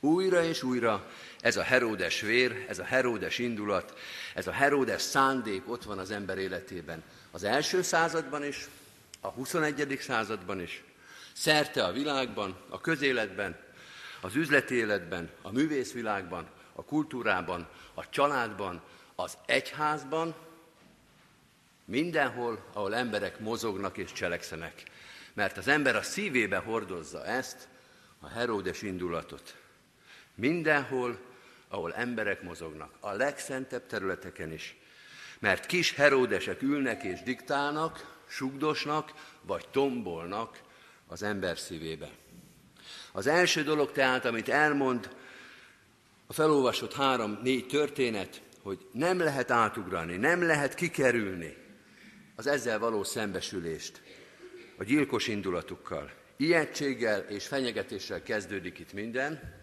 Újra 0.00 0.44
és 0.44 0.62
újra 0.62 1.10
ez 1.40 1.56
a 1.56 1.62
Heródes 1.62 2.20
vér, 2.20 2.64
ez 2.68 2.78
a 2.78 2.84
Heródes 2.84 3.38
indulat, 3.38 3.98
ez 4.34 4.46
a 4.46 4.52
Heródes 4.52 5.02
szándék 5.02 5.70
ott 5.70 5.84
van 5.84 5.98
az 5.98 6.10
ember 6.10 6.38
életében. 6.38 7.02
Az 7.30 7.44
első 7.44 7.82
században 7.82 8.44
is, 8.44 8.68
a 9.20 9.28
21. 9.28 9.98
században 10.00 10.60
is, 10.60 10.82
szerte 11.32 11.84
a 11.84 11.92
világban, 11.92 12.56
a 12.68 12.80
közéletben, 12.80 13.56
az 14.20 14.34
üzleti 14.34 14.74
életben, 14.74 15.30
a 15.42 15.52
művészvilágban, 15.52 16.48
a 16.72 16.84
kultúrában, 16.84 17.68
a 17.94 18.08
családban, 18.08 18.82
az 19.14 19.38
egyházban, 19.46 20.34
mindenhol, 21.84 22.64
ahol 22.72 22.94
emberek 22.94 23.38
mozognak 23.38 23.96
és 23.96 24.12
cselekszenek. 24.12 24.82
Mert 25.32 25.56
az 25.56 25.68
ember 25.68 25.96
a 25.96 26.02
szívébe 26.02 26.56
hordozza 26.56 27.24
ezt, 27.24 27.68
a 28.20 28.28
Heródes 28.28 28.82
indulatot. 28.82 29.56
Mindenhol, 30.38 31.18
ahol 31.68 31.94
emberek 31.94 32.42
mozognak, 32.42 32.94
a 33.00 33.12
legszentebb 33.12 33.86
területeken 33.86 34.52
is. 34.52 34.76
Mert 35.38 35.66
kis 35.66 35.94
Heródesek 35.94 36.62
ülnek 36.62 37.02
és 37.02 37.22
diktálnak, 37.22 38.22
sugdosnak, 38.28 39.12
vagy 39.42 39.68
tombolnak 39.70 40.60
az 41.06 41.22
ember 41.22 41.58
szívébe. 41.58 42.08
Az 43.12 43.26
első 43.26 43.62
dolog 43.62 43.92
tehát, 43.92 44.24
amit 44.24 44.48
elmond 44.48 45.16
a 46.26 46.32
felolvasott 46.32 46.94
három-négy 46.94 47.66
történet, 47.66 48.42
hogy 48.62 48.86
nem 48.92 49.18
lehet 49.18 49.50
átugrani, 49.50 50.16
nem 50.16 50.42
lehet 50.42 50.74
kikerülni 50.74 51.56
az 52.36 52.46
ezzel 52.46 52.78
való 52.78 53.04
szembesülést 53.04 54.02
a 54.76 54.84
gyilkos 54.84 55.28
indulatukkal. 55.28 56.12
Ijegységgel 56.36 57.20
és 57.20 57.46
fenyegetéssel 57.46 58.22
kezdődik 58.22 58.78
itt 58.78 58.92
minden, 58.92 59.57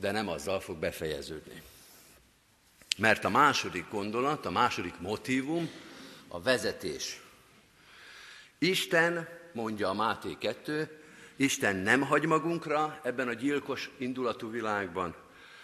de 0.00 0.10
nem 0.10 0.28
azzal 0.28 0.60
fog 0.60 0.76
befejeződni. 0.76 1.62
Mert 2.98 3.24
a 3.24 3.28
második 3.28 3.90
gondolat, 3.90 4.46
a 4.46 4.50
második 4.50 4.98
motivum 4.98 5.70
a 6.28 6.40
vezetés. 6.40 7.20
Isten, 8.58 9.28
mondja 9.52 9.88
a 9.88 9.94
Máté 9.94 10.36
2, 10.40 11.02
Isten 11.36 11.76
nem 11.76 12.00
hagy 12.00 12.26
magunkra 12.26 13.00
ebben 13.02 13.28
a 13.28 13.32
gyilkos 13.32 13.90
indulatú 13.98 14.50
világban, 14.50 15.14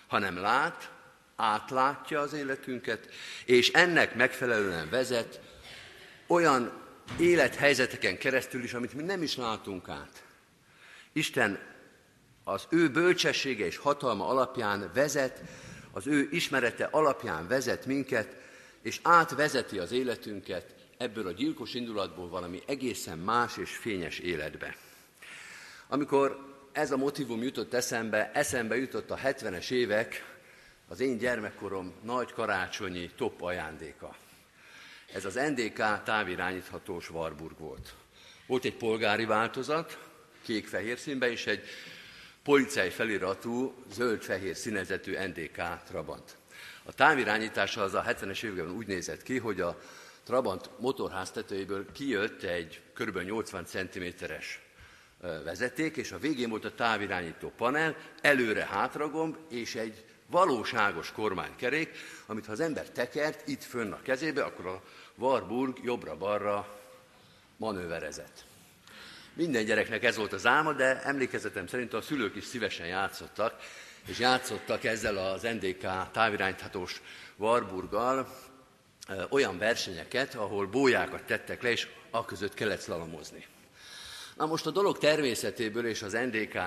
hanem 0.06 0.36
lát, 0.36 0.90
átlátja 1.36 2.20
az 2.20 2.32
életünket, 2.32 3.08
és 3.44 3.70
ennek 3.70 4.14
megfelelően 4.14 4.90
vezet 4.90 5.40
olyan 6.26 6.72
élethelyzeteken 7.18 8.18
keresztül 8.18 8.62
is, 8.62 8.74
amit 8.74 8.92
mi 8.92 9.02
nem 9.02 9.22
is 9.22 9.36
látunk 9.36 9.88
át. 9.88 10.22
Isten 11.12 11.75
az 12.48 12.66
ő 12.68 12.90
bölcsessége 12.90 13.66
és 13.66 13.76
hatalma 13.76 14.28
alapján 14.28 14.90
vezet, 14.94 15.40
az 15.92 16.06
ő 16.06 16.28
ismerete 16.30 16.84
alapján 16.84 17.48
vezet 17.48 17.86
minket, 17.86 18.36
és 18.82 19.00
átvezeti 19.02 19.78
az 19.78 19.92
életünket 19.92 20.74
ebből 20.98 21.26
a 21.26 21.32
gyilkos 21.32 21.74
indulatból 21.74 22.28
valami 22.28 22.62
egészen 22.66 23.18
más 23.18 23.56
és 23.56 23.76
fényes 23.76 24.18
életbe. 24.18 24.76
Amikor 25.88 26.54
ez 26.72 26.90
a 26.90 26.96
motivum 26.96 27.42
jutott 27.42 27.74
eszembe, 27.74 28.30
eszembe 28.34 28.76
jutott 28.76 29.10
a 29.10 29.16
70-es 29.16 29.70
évek, 29.70 30.36
az 30.88 31.00
én 31.00 31.18
gyermekkorom 31.18 31.92
nagy 32.02 32.32
karácsonyi 32.32 33.10
top 33.16 33.42
ajándéka. 33.42 34.16
Ez 35.12 35.24
az 35.24 35.34
NDK 35.34 36.02
távirányíthatós 36.04 37.10
Warburg 37.10 37.58
volt. 37.58 37.94
Volt 38.46 38.64
egy 38.64 38.76
polgári 38.76 39.24
változat, 39.24 39.98
kék-fehér 40.42 40.98
színben, 40.98 41.30
és 41.30 41.46
egy 41.46 41.64
policei 42.46 42.90
feliratú, 42.90 43.74
zöld-fehér 43.92 44.56
színezetű 44.56 45.16
NDK 45.18 45.82
Trabant. 45.86 46.36
A 46.84 46.92
távirányítása 46.92 47.82
az 47.82 47.94
a 47.94 48.04
70-es 48.08 48.42
években 48.42 48.74
úgy 48.74 48.86
nézett 48.86 49.22
ki, 49.22 49.38
hogy 49.38 49.60
a 49.60 49.78
Trabant 50.24 50.70
motorház 50.78 51.30
tetőjéből 51.30 51.92
kijött 51.92 52.42
egy 52.42 52.80
kb. 52.94 53.18
80 53.18 53.64
cm-es 53.64 54.60
vezeték, 55.20 55.96
és 55.96 56.12
a 56.12 56.18
végén 56.18 56.48
volt 56.48 56.64
a 56.64 56.74
távirányító 56.74 57.52
panel, 57.56 57.96
előre 58.20 58.64
hátragomb, 58.64 59.36
és 59.50 59.74
egy 59.74 60.04
valóságos 60.26 61.12
kormánykerék, 61.12 61.90
amit 62.26 62.46
ha 62.46 62.52
az 62.52 62.60
ember 62.60 62.90
tekert 62.90 63.48
itt 63.48 63.62
fönn 63.62 63.92
a 63.92 64.02
kezébe, 64.02 64.42
akkor 64.42 64.66
a 64.66 64.82
Warburg 65.16 65.78
jobbra-balra 65.84 66.80
manőverezett. 67.56 68.45
Minden 69.36 69.64
gyereknek 69.64 70.04
ez 70.04 70.16
volt 70.16 70.32
az 70.32 70.46
álma, 70.46 70.72
de 70.72 71.02
emlékezetem 71.02 71.66
szerint 71.66 71.92
a 71.92 72.00
szülők 72.00 72.36
is 72.36 72.44
szívesen 72.44 72.86
játszottak, 72.86 73.54
és 74.06 74.18
játszottak 74.18 74.84
ezzel 74.84 75.16
az 75.16 75.42
NDK 75.42 76.10
távirányíthatós 76.12 77.00
Warburggal, 77.36 78.28
olyan 79.28 79.58
versenyeket, 79.58 80.34
ahol 80.34 80.66
bójákat 80.66 81.22
tettek 81.22 81.62
le, 81.62 81.70
és 81.70 81.86
a 82.10 82.24
között 82.24 82.54
kellett 82.54 82.80
szlalomozni. 82.80 83.46
Na 84.36 84.46
most 84.46 84.66
a 84.66 84.70
dolog 84.70 84.98
természetéből 84.98 85.86
és 85.86 86.02
az 86.02 86.12
NDK 86.12 86.58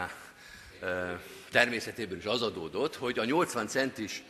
természetéből 1.52 2.18
is 2.18 2.26
az 2.26 2.42
adódott, 2.42 2.96
hogy 2.96 3.20
a 3.20 3.26
80 3.26 3.68
centis 3.68 4.24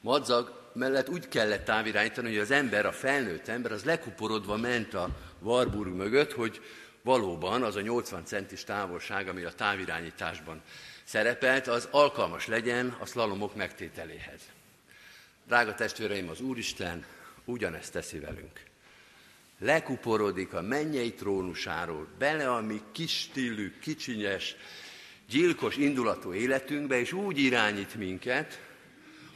madzag 0.00 0.62
mellett 0.72 1.08
úgy 1.08 1.28
kellett 1.28 1.64
távirányítani, 1.64 2.28
hogy 2.28 2.38
az 2.38 2.50
ember, 2.50 2.86
a 2.86 2.92
felnőtt 2.92 3.48
ember, 3.48 3.72
az 3.72 3.84
lekuporodva 3.84 4.56
ment 4.56 4.94
a 4.94 5.08
Warburg 5.40 5.94
mögött, 5.94 6.32
hogy 6.32 6.60
valóban 7.06 7.62
az 7.62 7.76
a 7.76 7.80
80 7.80 8.24
centis 8.24 8.64
távolság, 8.64 9.28
ami 9.28 9.42
a 9.42 9.52
távirányításban 9.52 10.60
szerepelt, 11.04 11.66
az 11.66 11.88
alkalmas 11.90 12.46
legyen 12.46 12.96
a 13.00 13.06
szlalomok 13.06 13.54
megtételéhez. 13.54 14.40
Drága 15.46 15.74
testvéreim, 15.74 16.28
az 16.28 16.40
Úristen 16.40 17.04
ugyanezt 17.44 17.92
teszi 17.92 18.18
velünk. 18.18 18.60
Lekuporodik 19.58 20.54
a 20.54 20.62
mennyei 20.62 21.12
trónusáról 21.12 22.06
bele 22.18 22.50
a 22.50 22.60
mi 22.60 22.80
kis 22.92 23.20
stílű, 23.20 23.78
kicsinyes, 23.80 24.56
gyilkos 25.28 25.76
indulatú 25.76 26.32
életünkbe, 26.32 26.98
és 26.98 27.12
úgy 27.12 27.38
irányít 27.38 27.94
minket, 27.94 28.60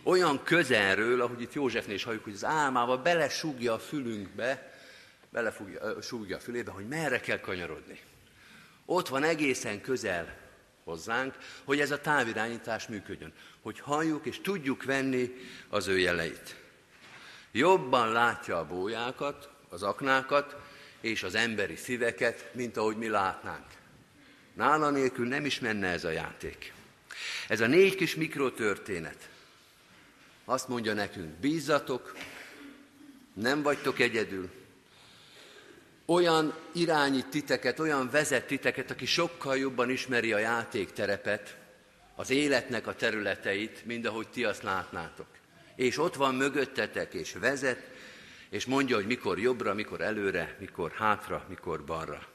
olyan 0.03 0.43
közelről, 0.43 1.21
ahogy 1.21 1.41
itt 1.41 1.53
Józsefnél 1.53 1.95
is 1.95 2.05
halljuk, 2.05 2.25
hogy 2.25 2.35
az 2.35 2.45
álmába 2.45 3.03
belesúgja 3.03 3.73
a 3.73 3.79
fülünkbe, 3.79 4.70
belesúgja 5.31 6.37
a 6.37 6.41
fülébe, 6.41 6.71
hogy 6.71 6.89
merre 6.89 7.21
kell 7.21 7.41
kanyarodni. 7.41 8.01
Ott 8.85 9.09
van 9.09 9.23
egészen 9.23 9.81
közel 9.81 10.37
hozzánk, 10.85 11.35
hogy 11.65 11.81
ez 11.81 11.91
a 11.91 12.01
távirányítás 12.01 12.87
működjön, 12.87 13.33
hogy 13.61 13.81
halljuk 13.81 14.27
és 14.27 14.41
tudjuk 14.41 14.85
venni 14.85 15.35
az 15.69 15.87
ő 15.87 15.99
jeleit. 15.99 16.57
Jobban 17.53 18.13
látja 18.13 18.59
a 18.59 18.67
bójákat, 18.67 19.49
az 19.69 19.83
aknákat 19.83 20.57
és 21.01 21.23
az 21.23 21.35
emberi 21.35 21.77
szíveket, 21.77 22.55
mint 22.55 22.77
ahogy 22.77 22.97
mi 22.97 23.09
látnánk. 23.09 23.67
Nála 24.53 24.91
nélkül 24.91 25.27
nem 25.27 25.45
is 25.45 25.61
menne 25.61 25.89
ez 25.89 26.05
a 26.05 26.11
játék. 26.11 26.73
Ez 27.49 27.61
a 27.61 27.67
négy 27.67 27.95
kis 27.95 28.15
mikrotörténet 28.15 29.29
azt 30.45 30.69
mondja 30.69 30.95
nekünk, 30.95 31.29
bízzatok, 31.29 32.17
nem 33.33 33.63
vagytok 33.63 33.99
egyedül, 33.99 34.51
olyan 36.11 36.55
irányít 36.73 37.27
titeket, 37.27 37.79
olyan 37.79 38.11
vezet 38.11 38.47
titeket, 38.47 38.91
aki 38.91 39.07
sokkal 39.07 39.57
jobban 39.57 39.91
ismeri 39.91 40.33
a 40.33 40.39
játékterepet, 40.39 41.57
az 42.15 42.31
életnek 42.31 42.87
a 42.87 42.95
területeit, 42.95 43.85
mint 43.85 44.07
ahogy 44.07 44.29
ti 44.29 44.45
azt 44.45 44.63
látnátok. 44.63 45.27
És 45.77 45.99
ott 45.99 46.15
van 46.15 46.35
mögöttetek, 46.35 47.15
és 47.15 47.33
vezet, 47.33 47.83
és 48.49 48.65
mondja, 48.65 48.97
hogy 48.97 49.07
mikor 49.07 49.39
jobbra, 49.39 49.75
mikor 49.75 50.01
előre, 50.01 50.57
mikor 50.59 50.93
hátra, 50.93 51.45
mikor 51.49 51.85
balra. 51.85 52.27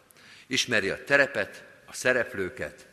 Ismeri 0.47 0.89
a 0.89 1.03
terepet, 1.03 1.63
a 1.85 1.93
szereplőket, 1.93 2.87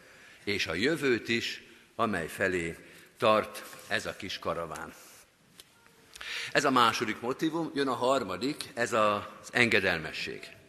és 0.45 0.67
a 0.67 0.75
jövőt 0.75 1.29
is, 1.29 1.63
amely 1.95 2.27
felé 2.27 2.77
tart 3.19 3.63
ez 3.89 4.07
a 4.07 4.17
kis 4.17 4.39
karaván. 4.39 4.93
Ez 6.53 6.65
a 6.65 6.71
második 6.71 7.21
motivum, 7.21 7.71
jön 7.75 7.89
a 7.89 7.95
harmadik, 7.95 8.71
ez 8.75 8.93
az 8.93 9.23
engedelmesség. 9.51 10.61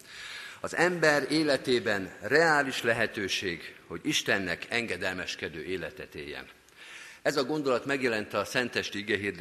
Az 0.64 0.76
ember 0.76 1.32
életében 1.32 2.14
reális 2.22 2.82
lehetőség, 2.82 3.76
hogy 3.88 4.00
Istennek 4.04 4.66
engedelmeskedő 4.70 5.64
életet 5.64 6.16
éljen. 6.16 6.48
Ez 7.22 7.38
a 7.38 7.44
gondolat 7.44 7.86
megjelent 7.86 8.34
a 8.34 8.46
Szentesti 8.46 8.98
ige 8.98 9.34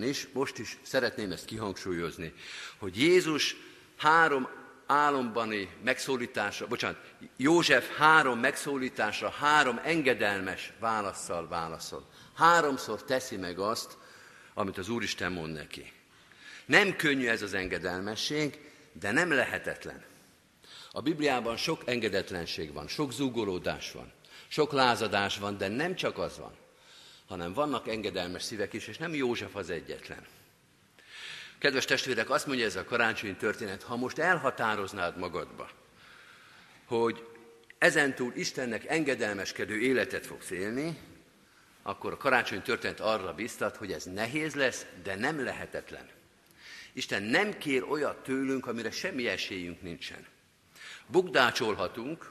is, 0.00 0.28
most 0.32 0.58
is 0.58 0.78
szeretném 0.82 1.32
ezt 1.32 1.44
kihangsúlyozni, 1.44 2.32
hogy 2.76 3.00
Jézus 3.00 3.56
három 3.96 4.48
álombani 4.86 5.68
megszólításra, 5.84 6.66
bocsánat, 6.66 7.00
József 7.36 7.96
három 7.96 8.38
megszólításra, 8.38 9.30
három 9.30 9.80
engedelmes 9.84 10.72
válaszsal 10.80 11.48
válaszol. 11.48 12.08
Háromszor 12.34 13.04
teszi 13.04 13.36
meg 13.36 13.58
azt, 13.58 13.96
amit 14.54 14.78
az 14.78 14.88
Úristen 14.88 15.32
mond 15.32 15.52
neki. 15.52 15.92
Nem 16.66 16.96
könnyű 16.96 17.26
ez 17.26 17.42
az 17.42 17.54
engedelmesség, 17.54 18.58
de 18.92 19.10
nem 19.10 19.32
lehetetlen. 19.32 20.07
A 20.92 21.00
Bibliában 21.00 21.56
sok 21.56 21.82
engedetlenség 21.84 22.72
van, 22.72 22.88
sok 22.88 23.12
zúgolódás 23.12 23.92
van, 23.92 24.12
sok 24.48 24.72
lázadás 24.72 25.38
van, 25.38 25.58
de 25.58 25.68
nem 25.68 25.94
csak 25.94 26.18
az 26.18 26.38
van, 26.38 26.56
hanem 27.26 27.52
vannak 27.52 27.88
engedelmes 27.88 28.42
szívek 28.42 28.72
is, 28.72 28.86
és 28.86 28.98
nem 28.98 29.14
József 29.14 29.56
az 29.56 29.70
egyetlen. 29.70 30.26
Kedves 31.58 31.84
testvérek, 31.84 32.30
azt 32.30 32.46
mondja 32.46 32.64
ez 32.64 32.76
a 32.76 32.84
karácsonyi 32.84 33.34
történet, 33.34 33.82
ha 33.82 33.96
most 33.96 34.18
elhatároznád 34.18 35.18
magadba, 35.18 35.70
hogy 36.84 37.26
ezentúl 37.78 38.32
Istennek 38.36 38.84
engedelmeskedő 38.86 39.80
életet 39.80 40.26
fogsz 40.26 40.50
élni, 40.50 40.98
akkor 41.82 42.12
a 42.12 42.16
karácsony 42.16 42.62
történet 42.62 43.00
arra 43.00 43.34
biztat, 43.34 43.76
hogy 43.76 43.92
ez 43.92 44.04
nehéz 44.04 44.54
lesz, 44.54 44.86
de 45.02 45.14
nem 45.14 45.44
lehetetlen. 45.44 46.08
Isten 46.92 47.22
nem 47.22 47.58
kér 47.58 47.82
olyat 47.82 48.22
tőlünk, 48.22 48.66
amire 48.66 48.90
semmi 48.90 49.28
esélyünk 49.28 49.82
nincsen. 49.82 50.26
Bukdácsolhatunk, 51.10 52.30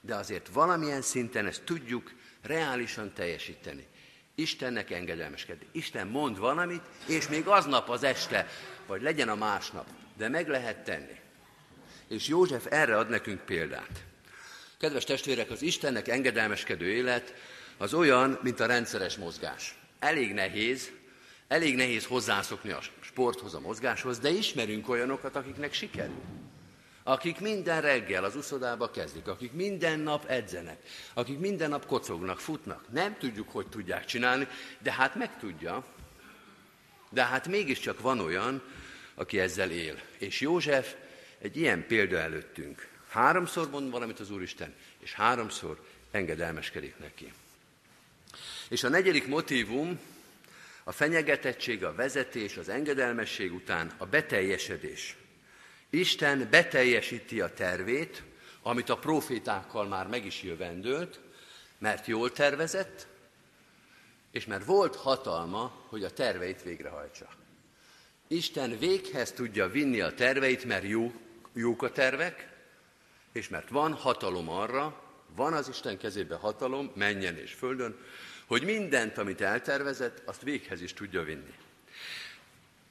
de 0.00 0.14
azért 0.14 0.48
valamilyen 0.48 1.02
szinten 1.02 1.46
ezt 1.46 1.62
tudjuk 1.62 2.12
reálisan 2.42 3.12
teljesíteni. 3.12 3.86
Istennek 4.34 4.90
engedelmeskedni. 4.90 5.66
Isten 5.72 6.06
mond 6.06 6.38
valamit, 6.38 6.82
és 7.06 7.28
még 7.28 7.46
aznap 7.46 7.88
az 7.88 8.02
este, 8.02 8.46
vagy 8.86 9.02
legyen 9.02 9.28
a 9.28 9.34
másnap, 9.34 9.86
de 10.16 10.28
meg 10.28 10.48
lehet 10.48 10.84
tenni. 10.84 11.18
És 12.08 12.28
József 12.28 12.66
erre 12.70 12.96
ad 12.96 13.08
nekünk 13.08 13.40
példát. 13.40 14.04
Kedves 14.78 15.04
testvérek, 15.04 15.50
az 15.50 15.62
Istennek 15.62 16.08
engedelmeskedő 16.08 16.86
élet 16.92 17.34
az 17.76 17.94
olyan, 17.94 18.38
mint 18.42 18.60
a 18.60 18.66
rendszeres 18.66 19.16
mozgás. 19.16 19.78
Elég 19.98 20.32
nehéz, 20.32 20.90
elég 21.48 21.76
nehéz 21.76 22.06
hozzászokni 22.06 22.70
a 22.70 22.80
sporthoz, 23.00 23.54
a 23.54 23.60
mozgáshoz, 23.60 24.18
de 24.18 24.30
ismerünk 24.30 24.88
olyanokat, 24.88 25.36
akiknek 25.36 25.72
sikerül 25.72 26.22
akik 27.02 27.40
minden 27.40 27.80
reggel 27.80 28.24
az 28.24 28.36
uszodába 28.36 28.90
kezdik, 28.90 29.28
akik 29.28 29.52
minden 29.52 30.00
nap 30.00 30.24
edzenek, 30.24 30.78
akik 31.14 31.38
minden 31.38 31.68
nap 31.70 31.86
kocognak, 31.86 32.40
futnak. 32.40 32.84
Nem 32.92 33.16
tudjuk, 33.18 33.50
hogy 33.50 33.66
tudják 33.66 34.04
csinálni, 34.04 34.48
de 34.78 34.92
hát 34.92 35.14
meg 35.14 35.38
tudja. 35.38 35.84
De 37.10 37.24
hát 37.24 37.48
mégiscsak 37.48 38.00
van 38.00 38.20
olyan, 38.20 38.62
aki 39.14 39.38
ezzel 39.38 39.70
él. 39.70 40.00
És 40.18 40.40
József 40.40 40.94
egy 41.38 41.56
ilyen 41.56 41.86
példa 41.86 42.18
előttünk. 42.18 42.88
Háromszor 43.08 43.70
mond 43.70 43.90
valamit 43.90 44.20
az 44.20 44.30
Úristen, 44.30 44.74
és 44.98 45.12
háromszor 45.12 45.84
engedelmeskedik 46.10 46.98
neki. 46.98 47.32
És 48.68 48.84
a 48.84 48.88
negyedik 48.88 49.26
motívum, 49.26 50.00
a 50.84 50.92
fenyegetettség, 50.92 51.84
a 51.84 51.94
vezetés, 51.94 52.56
az 52.56 52.68
engedelmesség 52.68 53.52
után 53.54 53.92
a 53.98 54.06
beteljesedés. 54.06 55.16
Isten 55.90 56.48
beteljesíti 56.50 57.40
a 57.40 57.52
tervét, 57.52 58.22
amit 58.62 58.88
a 58.88 58.98
profétákkal 58.98 59.86
már 59.86 60.06
meg 60.06 60.24
is 60.26 60.42
jövendőlt, 60.42 61.20
mert 61.78 62.06
jól 62.06 62.32
tervezett, 62.32 63.06
és 64.30 64.46
mert 64.46 64.64
volt 64.64 64.96
hatalma, 64.96 65.84
hogy 65.88 66.04
a 66.04 66.10
terveit 66.10 66.62
végrehajtsa. 66.62 67.28
Isten 68.28 68.78
véghez 68.78 69.32
tudja 69.32 69.68
vinni 69.68 70.00
a 70.00 70.14
terveit, 70.14 70.64
mert 70.64 70.84
jó, 70.84 71.12
jók 71.52 71.82
a 71.82 71.92
tervek, 71.92 72.48
és 73.32 73.48
mert 73.48 73.68
van 73.68 73.92
hatalom 73.92 74.48
arra, 74.48 75.02
van 75.34 75.52
az 75.52 75.68
Isten 75.68 75.98
kezében 75.98 76.38
hatalom, 76.38 76.92
menjen 76.94 77.36
és 77.36 77.52
földön, 77.52 77.98
hogy 78.46 78.64
mindent, 78.64 79.18
amit 79.18 79.40
eltervezett, 79.40 80.22
azt 80.24 80.42
véghez 80.42 80.80
is 80.80 80.92
tudja 80.92 81.22
vinni. 81.22 81.54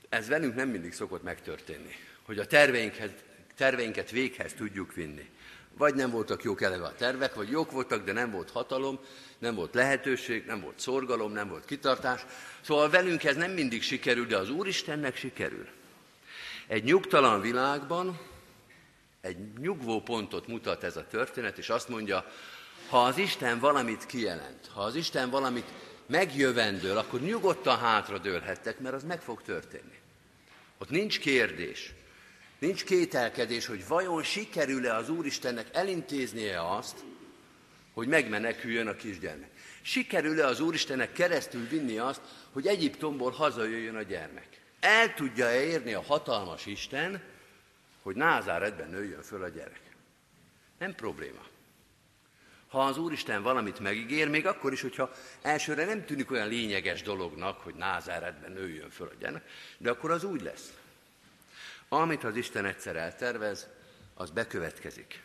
Ez 0.10 0.28
velünk 0.28 0.56
nem 0.56 0.70
mindig 0.70 0.94
szokott 0.94 1.24
megtörténni 1.24 1.96
hogy 2.30 2.40
a 2.40 2.46
terveinket, 2.46 3.24
terveinket 3.56 4.12
véghez 4.12 4.54
tudjuk 4.54 4.94
vinni. 4.94 5.30
Vagy 5.78 5.96
nem 5.96 6.10
voltak 6.10 6.44
jók 6.44 6.62
eleve 6.62 6.86
a 6.86 6.96
tervek, 6.96 7.36
vagy 7.36 7.50
jók 7.50 7.72
voltak, 7.72 8.06
de 8.06 8.12
nem 8.12 8.32
volt 8.32 8.52
hatalom, 8.52 9.00
nem 9.40 9.56
volt 9.56 9.74
lehetőség, 9.74 10.46
nem 10.46 10.62
volt 10.62 10.80
szorgalom, 10.80 11.32
nem 11.32 11.50
volt 11.50 11.66
kitartás. 11.66 12.26
Szóval 12.62 12.90
velünk 12.90 13.24
ez 13.24 13.36
nem 13.36 13.52
mindig 13.52 13.82
sikerül, 13.82 14.26
de 14.26 14.38
az 14.38 14.50
Úristennek 14.50 15.16
sikerül. 15.16 15.68
Egy 16.68 16.84
nyugtalan 16.84 17.42
világban 17.42 18.20
egy 19.22 19.38
nyugvó 19.58 20.02
pontot 20.02 20.48
mutat 20.48 20.84
ez 20.84 20.98
a 20.98 21.08
történet, 21.08 21.58
és 21.58 21.70
azt 21.70 21.90
mondja, 21.90 22.32
ha 22.90 23.04
az 23.04 23.18
Isten 23.18 23.60
valamit 23.60 24.06
kijelent, 24.06 24.70
ha 24.74 24.82
az 24.82 24.96
Isten 24.96 25.30
valamit 25.30 25.68
megjövendől, 26.06 26.98
akkor 26.98 27.22
nyugodtan 27.22 27.78
hátradőlhettek, 27.78 28.80
mert 28.80 28.96
az 28.96 29.04
meg 29.04 29.22
fog 29.22 29.42
történni. 29.42 29.98
Ott 30.78 30.90
nincs 30.90 31.20
kérdés. 31.20 31.94
Nincs 32.60 32.84
kételkedés, 32.84 33.66
hogy 33.66 33.88
vajon 33.88 34.24
sikerül-e 34.24 34.96
az 34.96 35.10
Úristennek 35.10 35.68
elintéznie 35.74 36.72
azt, 36.72 37.04
hogy 37.94 38.08
megmeneküljön 38.08 38.88
a 38.88 38.96
kisgyermek. 38.96 39.50
Sikerül-e 39.82 40.46
az 40.46 40.60
Úristennek 40.60 41.12
keresztül 41.12 41.68
vinni 41.68 41.98
azt, 41.98 42.22
hogy 42.52 42.68
Egyiptomból 42.68 43.32
hazajöjjön 43.32 43.96
a 43.96 44.02
gyermek. 44.02 44.48
El 44.80 45.14
tudja 45.14 45.54
érni 45.54 45.94
a 45.94 46.02
hatalmas 46.02 46.66
Isten, 46.66 47.22
hogy 48.02 48.16
Názáretben 48.16 48.90
nőjön 48.90 49.22
föl 49.22 49.44
a 49.44 49.50
gyerek. 49.50 49.82
Nem 50.80 50.96
probléma. 50.96 51.42
Ha 52.68 52.86
az 52.86 52.98
Úristen 52.98 53.44
valamit 53.44 53.80
megígér, 53.80 54.30
még 54.30 54.46
akkor 54.46 54.74
is, 54.74 54.82
hogyha 54.82 55.12
elsőre 55.42 55.86
nem 55.86 56.06
tűnik 56.06 56.32
olyan 56.32 56.48
lényeges 56.48 57.02
dolognak, 57.02 57.60
hogy 57.60 57.76
Názáretben 57.76 58.52
nőjön 58.52 58.90
föl 58.90 59.08
a 59.08 59.20
gyerek, 59.20 59.44
de 59.78 59.90
akkor 59.90 60.12
az 60.12 60.24
úgy 60.24 60.42
lesz. 60.42 60.74
Amit 61.90 62.24
az 62.24 62.36
Isten 62.36 62.66
egyszer 62.66 62.96
eltervez, 62.96 63.68
az 64.14 64.30
bekövetkezik. 64.30 65.22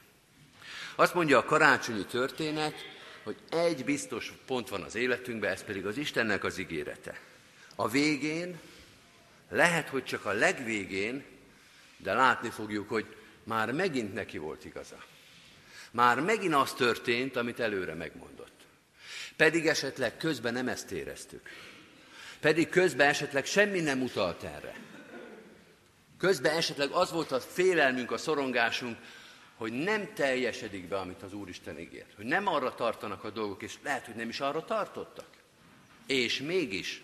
Azt 0.96 1.14
mondja 1.14 1.38
a 1.38 1.44
karácsonyi 1.44 2.05
történet, 2.05 2.74
hogy 3.22 3.37
egy 3.50 3.85
biztos 3.85 4.33
pont 4.46 4.68
van 4.68 4.83
az 4.83 4.94
életünkben, 4.94 5.53
ez 5.53 5.64
pedig 5.64 5.87
az 5.87 5.96
Istennek 5.96 6.44
az 6.44 6.59
ígérete. 6.59 7.20
A 7.77 7.88
végén, 7.88 8.61
lehet, 9.50 9.88
hogy 9.88 10.05
csak 10.05 10.24
a 10.24 10.33
legvégén, 10.33 11.24
de 11.96 12.12
látni 12.12 12.50
fogjuk, 12.50 12.88
hogy 12.88 13.16
már 13.44 13.72
megint 13.72 14.14
neki 14.14 14.38
volt 14.38 14.64
igaza. 14.64 15.05
Már 15.90 16.20
megint 16.20 16.55
az 16.55 16.72
történt, 16.72 17.37
amit 17.37 17.61
előre 17.61 17.94
megmondott. 17.94 18.61
Pedig 19.37 19.66
esetleg 19.66 20.16
közben 20.16 20.53
nem 20.53 20.68
ezt 20.68 20.90
éreztük. 20.90 21.48
Pedig 22.40 22.68
közben 22.68 23.09
esetleg 23.09 23.44
semmi 23.44 23.81
nem 23.81 24.03
utalt 24.03 24.42
erre. 24.42 24.74
Közben 26.18 26.57
esetleg 26.57 26.90
az 26.90 27.11
volt 27.11 27.33
a 27.33 27.40
félelmünk, 27.40 28.11
a 28.11 28.16
szorongásunk, 28.16 28.98
hogy 29.57 29.72
nem 29.72 30.12
teljesedik 30.14 30.88
be, 30.88 30.98
amit 30.98 31.22
az 31.22 31.33
Úristen 31.33 31.79
ígért. 31.79 32.14
Hogy 32.16 32.24
nem 32.24 32.46
arra 32.46 32.74
tartanak 32.74 33.24
a 33.24 33.31
dolgok, 33.31 33.62
és 33.62 33.74
lehet, 33.83 34.07
hogy 34.07 34.14
nem 34.14 34.29
is 34.29 34.40
arra 34.40 34.64
tartottak. 34.64 35.29
És 36.07 36.40
mégis, 36.40 37.03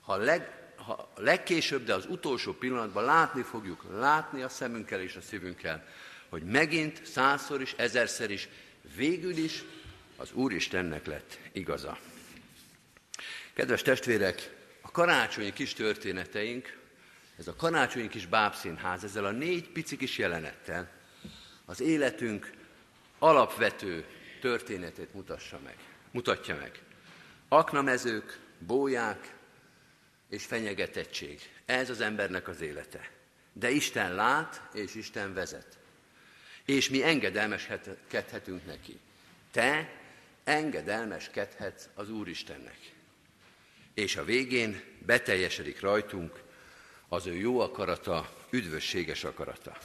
ha, 0.00 0.16
leg, 0.16 0.72
ha 0.76 1.12
legkésőbb, 1.16 1.84
de 1.84 1.94
az 1.94 2.06
utolsó 2.06 2.52
pillanatban 2.52 3.04
látni 3.04 3.42
fogjuk, 3.42 3.84
látni 3.90 4.42
a 4.42 4.48
szemünkkel 4.48 5.00
és 5.00 5.16
a 5.16 5.20
szívünkkel, 5.20 5.84
hogy 6.28 6.42
megint 6.42 7.06
százszor 7.06 7.60
is, 7.60 7.72
ezerszer 7.76 8.30
is, 8.30 8.48
végül 8.96 9.36
is 9.36 9.64
az 10.16 10.32
Úristennek 10.32 11.06
lett 11.06 11.38
igaza. 11.52 11.98
Kedves 13.52 13.82
testvérek, 13.82 14.56
a 14.80 14.90
karácsonyi 14.90 15.52
kis 15.52 15.72
történeteink, 15.72 16.78
ez 17.38 17.48
a 17.48 17.56
karácsonyi 17.56 18.08
kis 18.08 18.26
bábszínház, 18.26 19.04
ezzel 19.04 19.24
a 19.24 19.30
négy 19.30 19.68
pici 19.68 19.96
kis 19.96 20.18
jelenettel 20.18 20.90
az 21.64 21.80
életünk 21.80 22.52
alapvető 23.18 24.04
történetét 24.40 25.14
mutassa 25.14 25.60
meg, 25.64 25.76
mutatja 26.10 26.56
meg. 26.56 26.82
Aknamezők, 27.48 28.38
bóják 28.58 29.34
és 30.28 30.44
fenyegetettség. 30.44 31.40
Ez 31.64 31.90
az 31.90 32.00
embernek 32.00 32.48
az 32.48 32.60
élete. 32.60 33.10
De 33.52 33.70
Isten 33.70 34.14
lát, 34.14 34.62
és 34.72 34.94
Isten 34.94 35.34
vezet. 35.34 35.78
És 36.64 36.88
mi 36.88 37.02
engedelmeskedhetünk 37.02 38.66
neki. 38.66 38.98
Te 39.50 39.92
engedelmeskedhetsz 40.44 41.88
az 41.94 42.10
Úristennek. 42.10 42.78
És 43.94 44.16
a 44.16 44.24
végén 44.24 44.82
beteljesedik 44.98 45.80
rajtunk 45.80 46.46
az 47.08 47.26
ő 47.26 47.34
jó 47.34 47.60
akarata, 47.60 48.30
üdvösséges 48.50 49.24
akarata. 49.24 49.76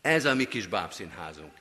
Ez 0.00 0.24
a 0.24 0.34
mi 0.34 0.44
kis 0.44 0.66
bábszínházunk. 0.66 1.52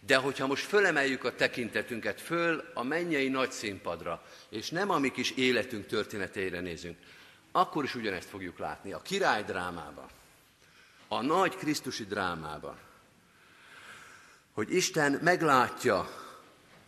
De 0.00 0.16
hogyha 0.16 0.46
most 0.46 0.64
fölemeljük 0.64 1.24
a 1.24 1.34
tekintetünket 1.34 2.20
föl 2.20 2.70
a 2.74 2.82
mennyei 2.82 3.28
nagy 3.28 3.50
színpadra, 3.50 4.22
és 4.48 4.70
nem 4.70 4.90
a 4.90 4.98
mi 4.98 5.10
kis 5.10 5.30
életünk 5.30 5.86
történeteire 5.86 6.60
nézünk, 6.60 6.96
akkor 7.52 7.84
is 7.84 7.94
ugyanezt 7.94 8.28
fogjuk 8.28 8.58
látni. 8.58 8.92
A 8.92 9.02
király 9.02 9.42
drámában, 9.42 10.06
a 11.08 11.22
nagy 11.22 11.56
Krisztusi 11.56 12.04
drámában, 12.04 12.76
hogy 14.52 14.74
Isten 14.74 15.20
meglátja 15.22 16.10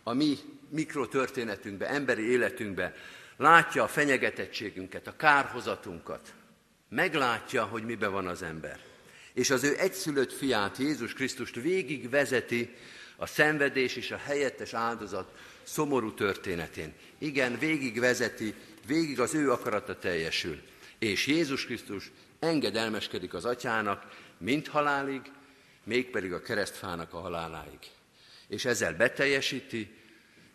a 0.03 0.13
mi 0.13 0.37
mikrotörténetünkbe, 0.69 1.87
emberi 1.87 2.29
életünkbe, 2.29 2.95
látja 3.37 3.83
a 3.83 3.87
fenyegetettségünket, 3.87 5.07
a 5.07 5.15
kárhozatunkat, 5.15 6.33
meglátja, 6.91 7.63
hogy 7.63 7.83
mibe 7.83 8.07
van 8.07 8.27
az 8.27 8.41
ember 8.41 8.89
és 9.33 9.49
az 9.49 9.63
ő 9.63 9.77
egyszülött 9.77 10.33
fiát, 10.33 10.77
Jézus 10.77 11.13
Krisztust 11.13 11.55
végig 11.55 12.09
vezeti 12.09 12.75
a 13.15 13.25
szenvedés 13.25 13.95
és 13.95 14.11
a 14.11 14.17
helyettes 14.17 14.73
áldozat 14.73 15.31
szomorú 15.63 16.13
történetén. 16.13 16.93
Igen, 17.17 17.59
végig 17.59 17.99
vezeti, 17.99 18.53
végig 18.85 19.19
az 19.19 19.33
ő 19.33 19.51
akarata 19.51 19.97
teljesül. 19.97 20.61
És 20.99 21.27
Jézus 21.27 21.65
Krisztus 21.65 22.11
engedelmeskedik 22.39 23.33
az 23.33 23.45
atyának, 23.45 24.05
mint 24.37 24.67
halálig, 24.67 25.21
mégpedig 25.83 26.33
a 26.33 26.41
keresztfának 26.41 27.13
a 27.13 27.19
haláláig. 27.19 27.79
És 28.47 28.65
ezzel 28.65 28.93
beteljesíti, 28.93 29.93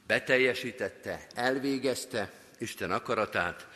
beteljesítette, 0.07 1.27
elvégezte 1.35 2.33
Isten 2.59 2.91
akaratát, 2.91 3.67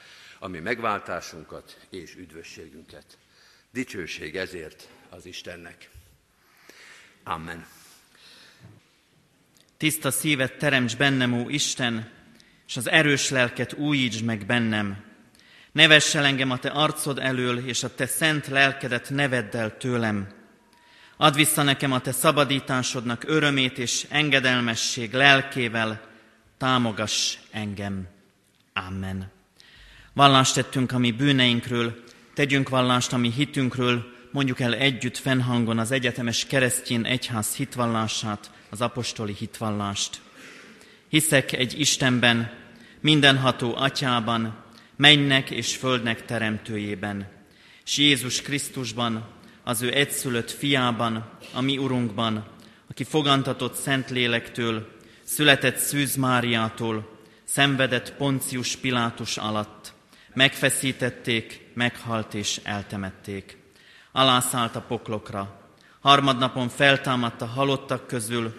ami 0.42 0.58
megváltásunkat 0.58 1.78
és 1.90 2.14
üdvösségünket. 2.14 3.18
Dicsőség 3.72 4.36
ezért 4.36 4.88
az 5.08 5.26
Istennek. 5.26 5.90
Amen. 7.24 7.66
Tiszta 9.76 10.10
szívet 10.10 10.58
teremts 10.58 10.96
bennem, 10.96 11.32
ó 11.32 11.48
Isten, 11.48 12.10
és 12.66 12.76
az 12.76 12.88
erős 12.88 13.30
lelket 13.30 13.72
újítsd 13.72 14.24
meg 14.24 14.46
bennem. 14.46 15.04
Ne 15.72 15.86
vess 15.86 16.14
el 16.14 16.24
engem 16.24 16.50
a 16.50 16.58
te 16.58 16.68
arcod 16.68 17.18
elől, 17.18 17.66
és 17.66 17.82
a 17.82 17.94
te 17.94 18.06
szent 18.06 18.46
lelkedet 18.46 19.10
neveddel 19.10 19.76
tőlem. 19.76 20.28
Add 21.16 21.34
vissza 21.34 21.62
nekem 21.62 21.92
a 21.92 22.00
te 22.00 22.12
szabadításodnak 22.12 23.24
örömét 23.26 23.78
és 23.78 24.06
engedelmesség 24.08 25.12
lelkével, 25.12 26.08
támogass 26.58 27.38
engem. 27.50 28.08
Amen. 28.72 29.39
Vallást 30.12 30.54
tettünk 30.54 30.92
a 30.92 30.98
mi 30.98 31.10
bűneinkről, 31.10 32.08
Tegyünk 32.40 32.68
vallást 32.68 33.12
a 33.12 33.16
mi 33.16 33.32
hitünkről, 33.32 34.04
mondjuk 34.30 34.60
el 34.60 34.74
együtt 34.74 35.16
fennhangon 35.16 35.78
az 35.78 35.90
egyetemes 35.90 36.46
keresztjén 36.46 37.04
egyház 37.04 37.54
hitvallását, 37.54 38.50
az 38.70 38.80
apostoli 38.80 39.34
hitvallást. 39.38 40.20
Hiszek 41.08 41.52
egy 41.52 41.80
Istenben, 41.80 42.52
mindenható 43.00 43.76
atyában, 43.76 44.64
mennek 44.96 45.50
és 45.50 45.76
földnek 45.76 46.24
teremtőjében, 46.24 47.28
és 47.84 47.96
Jézus 47.96 48.42
Krisztusban, 48.42 49.28
az 49.64 49.82
ő 49.82 49.94
egyszülött 49.94 50.50
fiában, 50.50 51.30
a 51.52 51.60
mi 51.60 51.78
Urunkban, 51.78 52.46
aki 52.88 53.04
fogantatott 53.04 53.74
Szentlélektől, 53.74 54.88
született 55.22 55.76
Szűz 55.76 56.16
Máriától, 56.16 57.18
szenvedett 57.44 58.16
Poncius 58.16 58.76
Pilátus 58.76 59.36
alatt, 59.36 59.98
Megfeszítették, 60.34 61.70
meghalt 61.74 62.34
és 62.34 62.60
eltemették. 62.62 63.56
Alászállt 64.12 64.76
a 64.76 64.80
poklokra. 64.80 65.60
Harmadnapon 66.00 66.68
feltámadt 66.68 67.42
a 67.42 67.46
halottak 67.46 68.06
közül, 68.06 68.54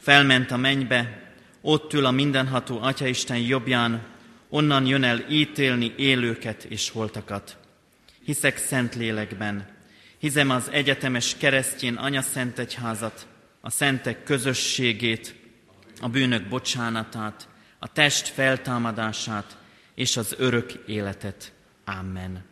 felment 0.00 0.50
a 0.50 0.56
mennybe, 0.56 1.32
ott 1.60 1.92
ül 1.92 2.04
a 2.04 2.10
mindenható 2.10 2.80
Atyaisten 2.80 3.38
jobbján, 3.38 4.06
onnan 4.48 4.86
jön 4.86 5.04
el 5.04 5.24
ítélni 5.28 5.94
élőket 5.96 6.64
és 6.64 6.90
holtakat. 6.90 7.56
Hiszek 8.24 8.56
szent 8.56 8.94
lélekben, 8.94 9.66
hizem 10.18 10.50
az 10.50 10.70
egyetemes 10.70 11.36
keresztjén 11.36 11.94
Anya 11.94 12.22
Szent 12.22 12.58
Egyházat, 12.58 13.26
a 13.60 13.70
szentek 13.70 14.22
közösségét, 14.22 15.34
a 16.00 16.08
bűnök 16.08 16.48
bocsánatát, 16.48 17.48
a 17.78 17.92
test 17.92 18.28
feltámadását, 18.28 19.56
és 19.94 20.16
az 20.16 20.34
örök 20.38 20.72
életet. 20.72 21.52
Amen. 21.84 22.44